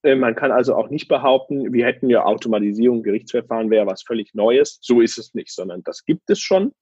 äh, 0.04 0.16
man 0.16 0.36
kann 0.36 0.52
also 0.52 0.76
auch 0.76 0.90
nicht 0.90 1.08
behaupten, 1.08 1.72
wir 1.74 1.86
hätten 1.86 2.10
ja 2.10 2.26
Automatisierung, 2.26 3.04
Gerichtsverfahren 3.04 3.70
wäre 3.70 3.88
was 3.88 4.04
völlig 4.04 4.34
Neues. 4.34 4.80
So 4.82 5.00
ist 5.00 5.18
es 5.18 5.34
nicht, 5.34 5.52
sondern 5.52 5.82
das 5.84 6.04
gibt 6.04 6.30
es 6.30 6.40
schon 6.40 6.74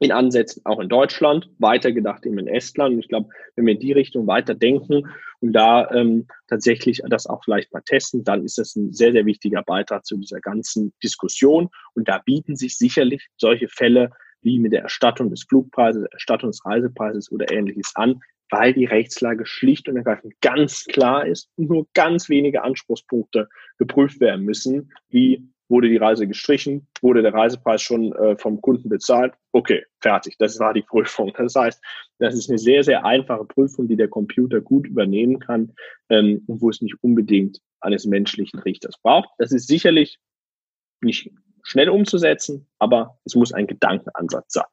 in 0.00 0.12
Ansätzen 0.12 0.62
auch 0.64 0.80
in 0.80 0.88
Deutschland, 0.88 1.50
weitergedacht 1.58 2.24
eben 2.24 2.38
in 2.38 2.48
Estland. 2.48 2.94
Und 2.94 3.00
ich 3.00 3.08
glaube, 3.08 3.28
wenn 3.54 3.66
wir 3.66 3.74
in 3.74 3.80
die 3.80 3.92
Richtung 3.92 4.26
weiter 4.26 4.54
denken 4.54 5.06
und 5.40 5.52
da 5.52 5.90
ähm, 5.90 6.26
tatsächlich 6.48 7.02
das 7.08 7.26
auch 7.26 7.44
vielleicht 7.44 7.72
mal 7.72 7.82
testen, 7.82 8.24
dann 8.24 8.42
ist 8.42 8.56
das 8.56 8.74
ein 8.76 8.94
sehr, 8.94 9.12
sehr 9.12 9.26
wichtiger 9.26 9.62
Beitrag 9.62 10.06
zu 10.06 10.16
dieser 10.16 10.40
ganzen 10.40 10.94
Diskussion. 11.02 11.68
Und 11.94 12.08
da 12.08 12.18
bieten 12.24 12.56
sich 12.56 12.78
sicherlich 12.78 13.28
solche 13.36 13.68
Fälle 13.68 14.10
wie 14.40 14.58
mit 14.58 14.72
der 14.72 14.82
Erstattung 14.82 15.28
des 15.28 15.44
Flugpreises, 15.44 16.06
Erstattung 16.12 16.50
des 16.50 16.64
Reisepreises 16.64 17.30
oder 17.30 17.52
ähnliches 17.52 17.92
an, 17.94 18.20
weil 18.48 18.72
die 18.72 18.86
Rechtslage 18.86 19.44
schlicht 19.44 19.86
und 19.86 19.98
ergreifend 19.98 20.32
ganz 20.40 20.86
klar 20.86 21.26
ist 21.26 21.50
und 21.56 21.68
nur 21.68 21.86
ganz 21.92 22.30
wenige 22.30 22.62
Anspruchspunkte 22.64 23.50
geprüft 23.76 24.18
werden 24.18 24.46
müssen, 24.46 24.92
wie 25.10 25.46
Wurde 25.70 25.88
die 25.88 25.98
Reise 25.98 26.26
gestrichen? 26.26 26.88
Wurde 27.00 27.22
der 27.22 27.32
Reisepreis 27.32 27.80
schon 27.80 28.12
äh, 28.12 28.36
vom 28.36 28.60
Kunden 28.60 28.88
bezahlt? 28.88 29.34
Okay, 29.52 29.84
fertig. 30.00 30.36
Das 30.38 30.58
war 30.58 30.74
die 30.74 30.82
Prüfung. 30.88 31.32
Das 31.38 31.54
heißt, 31.54 31.80
das 32.18 32.34
ist 32.34 32.50
eine 32.50 32.58
sehr, 32.58 32.82
sehr 32.82 33.04
einfache 33.04 33.44
Prüfung, 33.44 33.86
die 33.86 33.96
der 33.96 34.08
Computer 34.08 34.60
gut 34.60 34.88
übernehmen 34.88 35.38
kann 35.38 35.72
ähm, 36.08 36.42
und 36.48 36.60
wo 36.60 36.70
es 36.70 36.82
nicht 36.82 36.96
unbedingt 37.02 37.60
eines 37.80 38.04
menschlichen 38.04 38.58
Richters 38.60 38.98
braucht. 39.00 39.28
Das 39.38 39.52
ist 39.52 39.68
sicherlich 39.68 40.18
nicht 41.02 41.30
schnell 41.62 41.88
umzusetzen, 41.88 42.66
aber 42.80 43.18
es 43.24 43.36
muss 43.36 43.52
ein 43.52 43.68
Gedankenansatz 43.68 44.54
sein. 44.54 44.64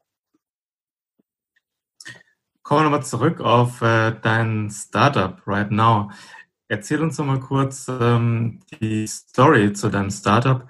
Kommen 2.63 2.81
wir 2.81 2.83
nochmal 2.85 3.05
zurück 3.05 3.39
auf 3.39 3.83
äh, 3.83 4.13
dein 4.21 4.69
Startup 4.71 5.39
Right 5.45 5.71
Now. 5.71 6.09
Erzähl 6.69 7.01
uns 7.01 7.17
noch 7.17 7.25
mal 7.25 7.39
kurz 7.39 7.87
ähm, 7.87 8.59
die 8.81 9.07
Story 9.07 9.71
zu 9.71 9.89
deinem 9.89 10.09
Startup 10.09 10.67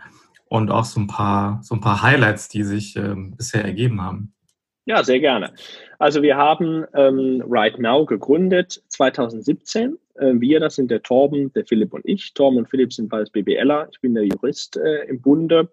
und 0.50 0.72
auch 0.72 0.86
so 0.86 1.00
ein 1.00 1.08
paar, 1.08 1.60
so 1.64 1.76
ein 1.76 1.82
paar 1.82 2.02
Highlights, 2.02 2.50
die 2.50 2.64
sich 2.64 2.96
ähm, 2.96 3.36
bisher 3.36 3.64
ergeben 3.64 4.02
haben. 4.02 4.34
Ja, 4.86 5.04
sehr 5.04 5.20
gerne. 5.20 5.54
Also 6.00 6.22
wir 6.22 6.38
haben 6.38 6.86
ähm, 6.94 7.44
Right 7.46 7.78
Now 7.78 8.06
gegründet 8.06 8.82
2017. 8.88 9.98
Äh, 10.16 10.34
wir, 10.36 10.62
das 10.62 10.76
sind 10.76 10.90
der 10.90 11.04
Torben, 11.04 11.52
der 11.54 11.66
Philipp 11.66 11.94
und 11.94 12.06
ich. 12.06 12.34
Torben 12.34 12.60
und 12.60 12.70
Philipp 12.70 12.94
sind 12.94 13.10
beides 13.10 13.30
BBLer. 13.30 13.90
Ich 13.92 14.00
bin 14.00 14.16
der 14.16 14.24
Jurist 14.24 14.78
äh, 14.78 15.04
im 15.10 15.22
Bunde. 15.22 15.70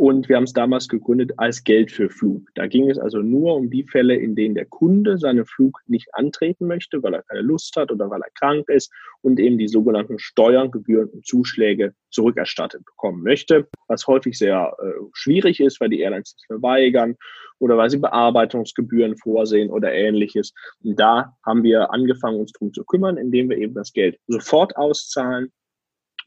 Und 0.00 0.30
wir 0.30 0.36
haben 0.36 0.44
es 0.44 0.54
damals 0.54 0.88
gegründet 0.88 1.32
als 1.36 1.62
Geld 1.62 1.92
für 1.92 2.08
Flug. 2.08 2.48
Da 2.54 2.66
ging 2.66 2.88
es 2.88 2.98
also 2.98 3.18
nur 3.18 3.54
um 3.54 3.68
die 3.68 3.84
Fälle, 3.84 4.16
in 4.16 4.34
denen 4.34 4.54
der 4.54 4.64
Kunde 4.64 5.18
seinen 5.18 5.44
Flug 5.44 5.78
nicht 5.88 6.08
antreten 6.14 6.66
möchte, 6.66 7.02
weil 7.02 7.12
er 7.12 7.22
keine 7.22 7.42
Lust 7.42 7.76
hat 7.76 7.92
oder 7.92 8.08
weil 8.08 8.22
er 8.22 8.30
krank 8.30 8.66
ist 8.70 8.90
und 9.20 9.38
eben 9.38 9.58
die 9.58 9.68
sogenannten 9.68 10.18
Steuern, 10.18 10.70
Gebühren 10.70 11.10
und 11.10 11.26
Zuschläge 11.26 11.92
zurückerstattet 12.08 12.82
bekommen 12.86 13.22
möchte, 13.22 13.68
was 13.88 14.06
häufig 14.06 14.38
sehr 14.38 14.74
äh, 14.82 15.02
schwierig 15.12 15.60
ist, 15.60 15.82
weil 15.82 15.90
die 15.90 16.00
Airlines 16.00 16.34
das 16.34 16.46
verweigern 16.46 17.16
oder 17.58 17.76
weil 17.76 17.90
sie 17.90 17.98
Bearbeitungsgebühren 17.98 19.18
vorsehen 19.18 19.68
oder 19.68 19.92
ähnliches. 19.92 20.54
Und 20.82 20.98
da 20.98 21.36
haben 21.44 21.62
wir 21.62 21.92
angefangen, 21.92 22.40
uns 22.40 22.52
darum 22.52 22.72
zu 22.72 22.84
kümmern, 22.84 23.18
indem 23.18 23.50
wir 23.50 23.58
eben 23.58 23.74
das 23.74 23.92
Geld 23.92 24.18
sofort 24.28 24.78
auszahlen 24.78 25.52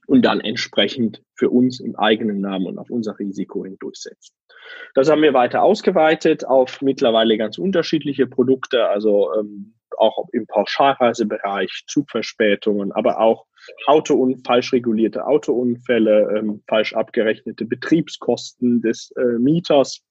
und 0.07 0.23
dann 0.23 0.41
entsprechend 0.41 1.21
für 1.35 1.49
uns 1.49 1.79
im 1.79 1.95
eigenen 1.95 2.41
Namen 2.41 2.67
und 2.67 2.77
auf 2.77 2.89
unser 2.89 3.17
Risiko 3.19 3.63
hin 3.63 3.77
durchsetzen. 3.79 4.35
Das 4.95 5.09
haben 5.09 5.21
wir 5.21 5.33
weiter 5.33 5.63
ausgeweitet 5.63 6.45
auf 6.45 6.81
mittlerweile 6.81 7.37
ganz 7.37 7.57
unterschiedliche 7.57 8.27
Produkte, 8.27 8.87
also 8.87 9.33
ähm, 9.39 9.75
auch 9.97 10.27
im 10.31 10.47
Pauschalreisebereich, 10.47 11.83
Zugverspätungen, 11.87 12.91
aber 12.91 13.19
auch 13.19 13.45
Auto 13.85 14.15
und 14.15 14.45
falsch 14.45 14.73
regulierte 14.73 15.25
Autounfälle, 15.25 16.37
ähm, 16.37 16.63
falsch 16.67 16.93
abgerechnete 16.93 17.65
Betriebskosten 17.65 18.81
des 18.81 19.11
äh, 19.11 19.39
Mieters. 19.39 20.01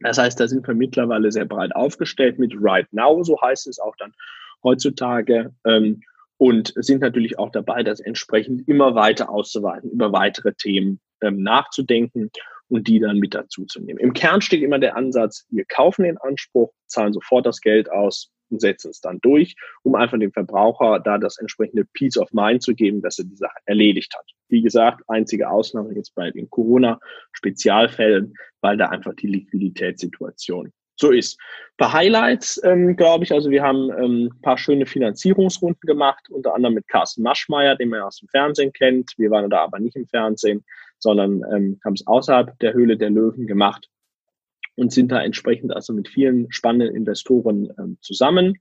Das 0.00 0.16
heißt, 0.16 0.40
da 0.40 0.48
sind 0.48 0.66
wir 0.66 0.74
mittlerweile 0.74 1.30
sehr 1.30 1.44
breit 1.44 1.74
aufgestellt 1.74 2.38
mit 2.38 2.54
Right 2.56 2.90
Now, 2.92 3.22
so 3.22 3.38
heißt 3.40 3.66
es 3.66 3.78
auch 3.78 3.94
dann 3.96 4.14
heutzutage. 4.62 5.54
Ähm, 5.66 6.00
und 6.40 6.72
sind 6.74 7.02
natürlich 7.02 7.38
auch 7.38 7.50
dabei, 7.50 7.82
das 7.82 8.00
entsprechend 8.00 8.66
immer 8.66 8.94
weiter 8.94 9.28
auszuweiten, 9.28 9.90
über 9.90 10.10
weitere 10.12 10.54
Themen 10.54 10.98
ähm, 11.20 11.42
nachzudenken 11.42 12.30
und 12.68 12.88
die 12.88 12.98
dann 12.98 13.18
mit 13.18 13.34
dazu 13.34 13.66
zu 13.66 13.78
nehmen. 13.82 13.98
Im 13.98 14.14
Kern 14.14 14.40
steht 14.40 14.62
immer 14.62 14.78
der 14.78 14.96
Ansatz, 14.96 15.46
wir 15.50 15.66
kaufen 15.66 16.04
den 16.04 16.16
Anspruch, 16.16 16.72
zahlen 16.86 17.12
sofort 17.12 17.44
das 17.44 17.60
Geld 17.60 17.92
aus 17.92 18.30
und 18.48 18.62
setzen 18.62 18.90
es 18.90 19.02
dann 19.02 19.20
durch, 19.20 19.54
um 19.82 19.94
einfach 19.94 20.18
dem 20.18 20.32
Verbraucher 20.32 20.98
da 21.00 21.18
das 21.18 21.36
entsprechende 21.36 21.84
Peace 21.84 22.16
of 22.16 22.32
Mind 22.32 22.62
zu 22.62 22.74
geben, 22.74 23.02
dass 23.02 23.18
er 23.18 23.26
die 23.26 23.36
Sache 23.36 23.58
erledigt 23.66 24.14
hat. 24.16 24.24
Wie 24.48 24.62
gesagt, 24.62 25.02
einzige 25.08 25.50
Ausnahme 25.50 25.94
jetzt 25.94 26.14
bei 26.14 26.30
den 26.30 26.48
Corona-Spezialfällen, 26.48 28.32
weil 28.62 28.78
da 28.78 28.86
einfach 28.86 29.12
die 29.14 29.26
Liquiditätssituation 29.26 30.72
so 31.00 31.10
ist. 31.10 31.38
Ein 31.40 31.76
paar 31.78 31.92
Highlights, 31.94 32.60
ähm, 32.62 32.96
glaube 32.96 33.24
ich. 33.24 33.32
Also 33.32 33.50
wir 33.50 33.62
haben 33.62 33.90
ähm, 33.98 34.30
ein 34.32 34.42
paar 34.42 34.58
schöne 34.58 34.86
Finanzierungsrunden 34.86 35.86
gemacht, 35.86 36.28
unter 36.30 36.54
anderem 36.54 36.74
mit 36.74 36.88
Carsten 36.88 37.22
Maschmeyer, 37.22 37.76
den 37.76 37.88
man 37.88 38.02
aus 38.02 38.18
dem 38.18 38.28
Fernsehen 38.28 38.72
kennt. 38.72 39.14
Wir 39.16 39.30
waren 39.30 39.50
da 39.50 39.64
aber 39.64 39.78
nicht 39.78 39.96
im 39.96 40.06
Fernsehen, 40.06 40.64
sondern 40.98 41.42
ähm, 41.52 41.80
haben 41.84 41.94
es 41.94 42.06
außerhalb 42.06 42.58
der 42.60 42.74
Höhle 42.74 42.96
der 42.96 43.10
Löwen 43.10 43.46
gemacht 43.46 43.88
und 44.76 44.92
sind 44.92 45.10
da 45.10 45.22
entsprechend 45.22 45.74
also 45.74 45.92
mit 45.92 46.08
vielen 46.08 46.50
spannenden 46.52 46.94
Investoren 46.94 47.72
ähm, 47.78 47.98
zusammen. 48.00 48.58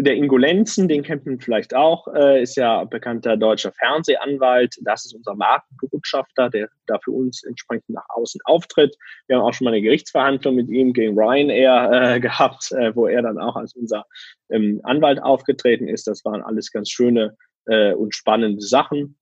Der 0.00 0.14
Ingo 0.14 0.36
Lenzen, 0.36 0.86
den 0.86 1.02
kennt 1.02 1.26
man 1.26 1.40
vielleicht 1.40 1.74
auch, 1.74 2.06
äh, 2.14 2.40
ist 2.40 2.54
ja 2.56 2.84
bekannter 2.84 3.36
deutscher 3.36 3.72
Fernsehanwalt. 3.72 4.76
Das 4.82 5.04
ist 5.04 5.12
unser 5.12 5.34
Markenbotschafter, 5.34 6.50
der 6.50 6.68
da 6.86 7.00
für 7.00 7.10
uns 7.10 7.42
entsprechend 7.42 7.88
nach 7.88 8.08
außen 8.10 8.40
auftritt. 8.44 8.96
Wir 9.26 9.36
haben 9.36 9.42
auch 9.42 9.52
schon 9.52 9.64
mal 9.64 9.72
eine 9.72 9.82
Gerichtsverhandlung 9.82 10.54
mit 10.54 10.68
ihm 10.68 10.92
gegen 10.92 11.18
Ryanair 11.18 11.90
äh, 11.90 12.20
gehabt, 12.20 12.70
äh, 12.70 12.94
wo 12.94 13.08
er 13.08 13.22
dann 13.22 13.38
auch 13.38 13.56
als 13.56 13.74
unser 13.74 14.04
ähm, 14.50 14.80
Anwalt 14.84 15.20
aufgetreten 15.20 15.88
ist. 15.88 16.06
Das 16.06 16.24
waren 16.24 16.42
alles 16.42 16.70
ganz 16.70 16.90
schöne 16.90 17.36
äh, 17.66 17.92
und 17.92 18.14
spannende 18.14 18.62
Sachen. 18.62 19.18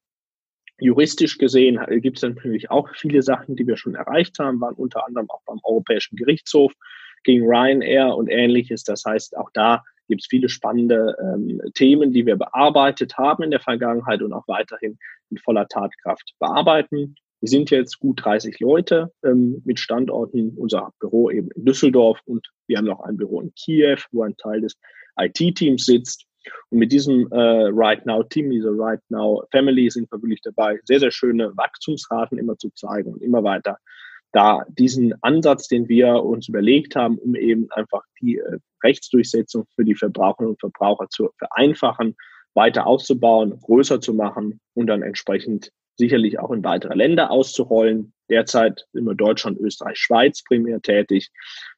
Juristisch 0.79 1.39
gesehen 1.39 1.81
gibt 2.03 2.19
es 2.19 2.23
natürlich 2.23 2.71
auch 2.71 2.91
viele 2.97 3.23
Sachen, 3.23 3.57
die 3.57 3.67
wir 3.67 3.79
schon 3.79 3.95
erreicht 3.95 4.39
haben, 4.39 4.61
waren 4.61 4.75
unter 4.75 5.07
anderem 5.07 5.31
auch 5.31 5.41
beim 5.47 5.59
Europäischen 5.63 6.17
Gerichtshof 6.17 6.75
gegen 7.25 7.47
Ryanair 7.47 8.15
und 8.15 8.29
ähnliches. 8.29 8.85
Das 8.85 9.07
heißt, 9.07 9.39
auch 9.39 9.49
da 9.55 9.83
gibt 10.09 10.23
es 10.23 10.27
viele 10.29 10.49
spannende 10.49 11.17
ähm, 11.21 11.61
Themen, 11.75 12.13
die 12.13 12.27
wir 12.27 12.37
bearbeitet 12.37 13.17
haben 13.17 13.43
in 13.43 13.51
der 13.51 13.61
Vergangenheit 13.61 14.23
und 14.23 14.33
auch 14.33 14.47
weiterhin 14.49 14.99
in 15.31 15.39
voller 15.39 15.67
Tatkraft 15.69 16.35
bearbeiten. 16.39 17.17
Wir 17.41 17.49
sind 17.49 17.71
jetzt 17.71 17.99
gut 17.99 18.25
30 18.25 18.61
Leute 18.61 19.13
ähm, 19.25 19.63
mit 19.65 19.79
Standorten, 19.79 20.55
unser 20.57 20.91
Büro 21.01 21.31
eben 21.31 21.51
in 21.55 21.65
Düsseldorf 21.65 22.21
und 22.25 22.47
wir 22.67 22.79
haben 22.79 22.87
noch 22.87 23.01
ein 23.01 23.17
Büro 23.17 23.41
in 23.41 23.53
Kiew, 23.55 23.99
wo 24.11 24.23
ein 24.23 24.37
Teil 24.37 24.63
des 24.63 24.77
IT-Teams 25.19 25.85
sitzt. 25.85 26.25
Und 26.71 26.79
mit 26.79 26.93
diesem 26.93 27.31
äh, 27.33 27.69
Right 27.73 28.07
Now 28.07 28.23
Team, 28.23 28.51
dieser 28.51 28.71
Right 28.71 29.01
Now 29.09 29.45
Family 29.51 29.91
sind 29.91 30.11
wir 30.11 30.23
wirklich 30.23 30.41
dabei, 30.43 30.79
sehr, 30.85 31.01
sehr 31.01 31.11
schöne 31.11 31.57
Wachstumsraten 31.57 32.39
immer 32.39 32.57
zu 32.57 32.71
zeigen 32.71 33.13
und 33.13 33.23
immer 33.23 33.43
weiter 33.43 33.79
da 34.37 34.67
diesen 34.69 35.15
Ansatz, 35.23 35.67
den 35.67 35.89
wir 35.89 36.23
uns 36.23 36.47
überlegt 36.49 36.95
haben, 36.95 37.17
um 37.17 37.35
eben 37.35 37.71
einfach 37.71 38.03
die 38.21 38.37
äh, 38.37 38.59
Rechtsdurchsetzung 38.85 39.65
für 39.75 39.85
die 39.85 39.95
Verbraucherinnen 39.95 40.51
und 40.51 40.61
Verbraucher 40.61 41.09
zu 41.09 41.31
vereinfachen, 41.39 42.15
weiter 42.53 42.87
auszubauen, 42.87 43.59
größer 43.59 43.99
zu 43.99 44.13
machen 44.13 44.61
und 44.75 44.89
dann 44.89 45.03
entsprechend 45.03 45.71
sicherlich 45.97 46.39
auch 46.39 46.51
in 46.51 46.63
weitere 46.63 46.95
Länder 46.95 47.31
auszurollen. 47.31 48.13
Derzeit 48.29 48.85
sind 48.93 49.07
wir 49.07 49.15
Deutschland, 49.15 49.59
Österreich, 49.59 49.97
Schweiz 49.97 50.45
primär 50.45 50.83
tätig, 50.83 51.31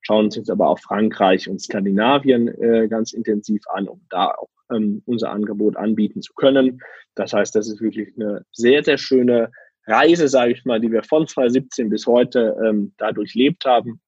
schauen 0.03 0.25
uns 0.25 0.35
jetzt 0.35 0.51
aber 0.51 0.69
auch 0.69 0.81
Frankreich 0.81 1.49
und 1.49 1.63
Skandinavien 1.63 2.49
äh, 2.49 2.89
ganz 2.89 3.13
intensiv 3.13 3.63
an, 3.73 3.87
um 3.87 4.01
da 4.11 4.33
auch 4.33 4.49
ähm, 4.73 5.03
unser 5.07 5.31
Angebot 5.31 5.77
anbieten 5.77 6.23
zu 6.23 6.33
können. 6.35 6.81
Das 7.15 7.33
heißt, 7.33 7.55
das 7.55 7.69
ist 7.69 7.81
wirklich 7.81 8.09
eine 8.17 8.45
sehr, 8.51 8.83
sehr 8.83 8.99
schöne 8.99 9.53
Reise, 9.89 10.29
sage 10.29 10.53
ich 10.53 10.65
mal, 10.65 10.81
die 10.81 10.93
wir 10.93 11.03
von 11.03 11.27
2017 11.27 11.89
bis 11.89 12.07
heute 12.07 12.57
ähm, 12.65 12.93
dadurch 12.99 13.35
lebt 13.35 13.65
haben. 13.65 14.01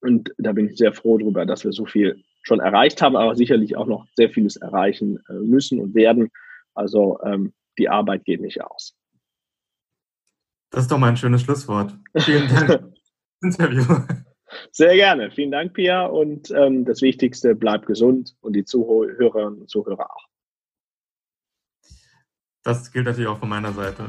Und 0.00 0.34
da 0.38 0.52
bin 0.52 0.68
ich 0.68 0.76
sehr 0.76 0.92
froh 0.92 1.18
darüber, 1.18 1.46
dass 1.46 1.64
wir 1.64 1.72
so 1.72 1.86
viel 1.86 2.22
schon 2.42 2.60
erreicht 2.60 3.00
haben, 3.00 3.16
aber 3.16 3.34
sicherlich 3.36 3.76
auch 3.76 3.86
noch 3.86 4.06
sehr 4.16 4.30
vieles 4.30 4.56
erreichen 4.56 5.18
äh, 5.28 5.34
müssen 5.34 5.80
und 5.80 5.94
werden. 5.94 6.30
Also 6.74 7.18
ähm, 7.22 7.54
die 7.78 7.88
Arbeit 7.88 8.24
geht 8.24 8.40
nicht 8.40 8.62
aus. 8.62 8.94
Das 10.70 10.82
ist 10.82 10.90
doch 10.90 10.98
mal 10.98 11.08
ein 11.08 11.16
schönes 11.16 11.42
Schlusswort. 11.42 11.96
Vielen 12.18 12.48
Dank 12.48 12.92
Interview. 13.42 13.84
Sehr 14.72 14.94
gerne. 14.94 15.30
Vielen 15.30 15.50
Dank, 15.50 15.74
Pia. 15.74 16.06
Und 16.06 16.50
ähm, 16.50 16.84
das 16.84 17.00
Wichtigste, 17.00 17.54
bleib 17.54 17.86
gesund 17.86 18.36
und 18.40 18.54
die 18.54 18.64
Zuhörerinnen 18.64 19.60
und 19.60 19.70
Zuhörer 19.70 20.10
auch. 20.10 20.28
Das 22.62 22.90
gilt 22.90 23.06
natürlich 23.06 23.28
auch 23.28 23.38
von 23.38 23.48
meiner 23.48 23.72
Seite. 23.72 24.08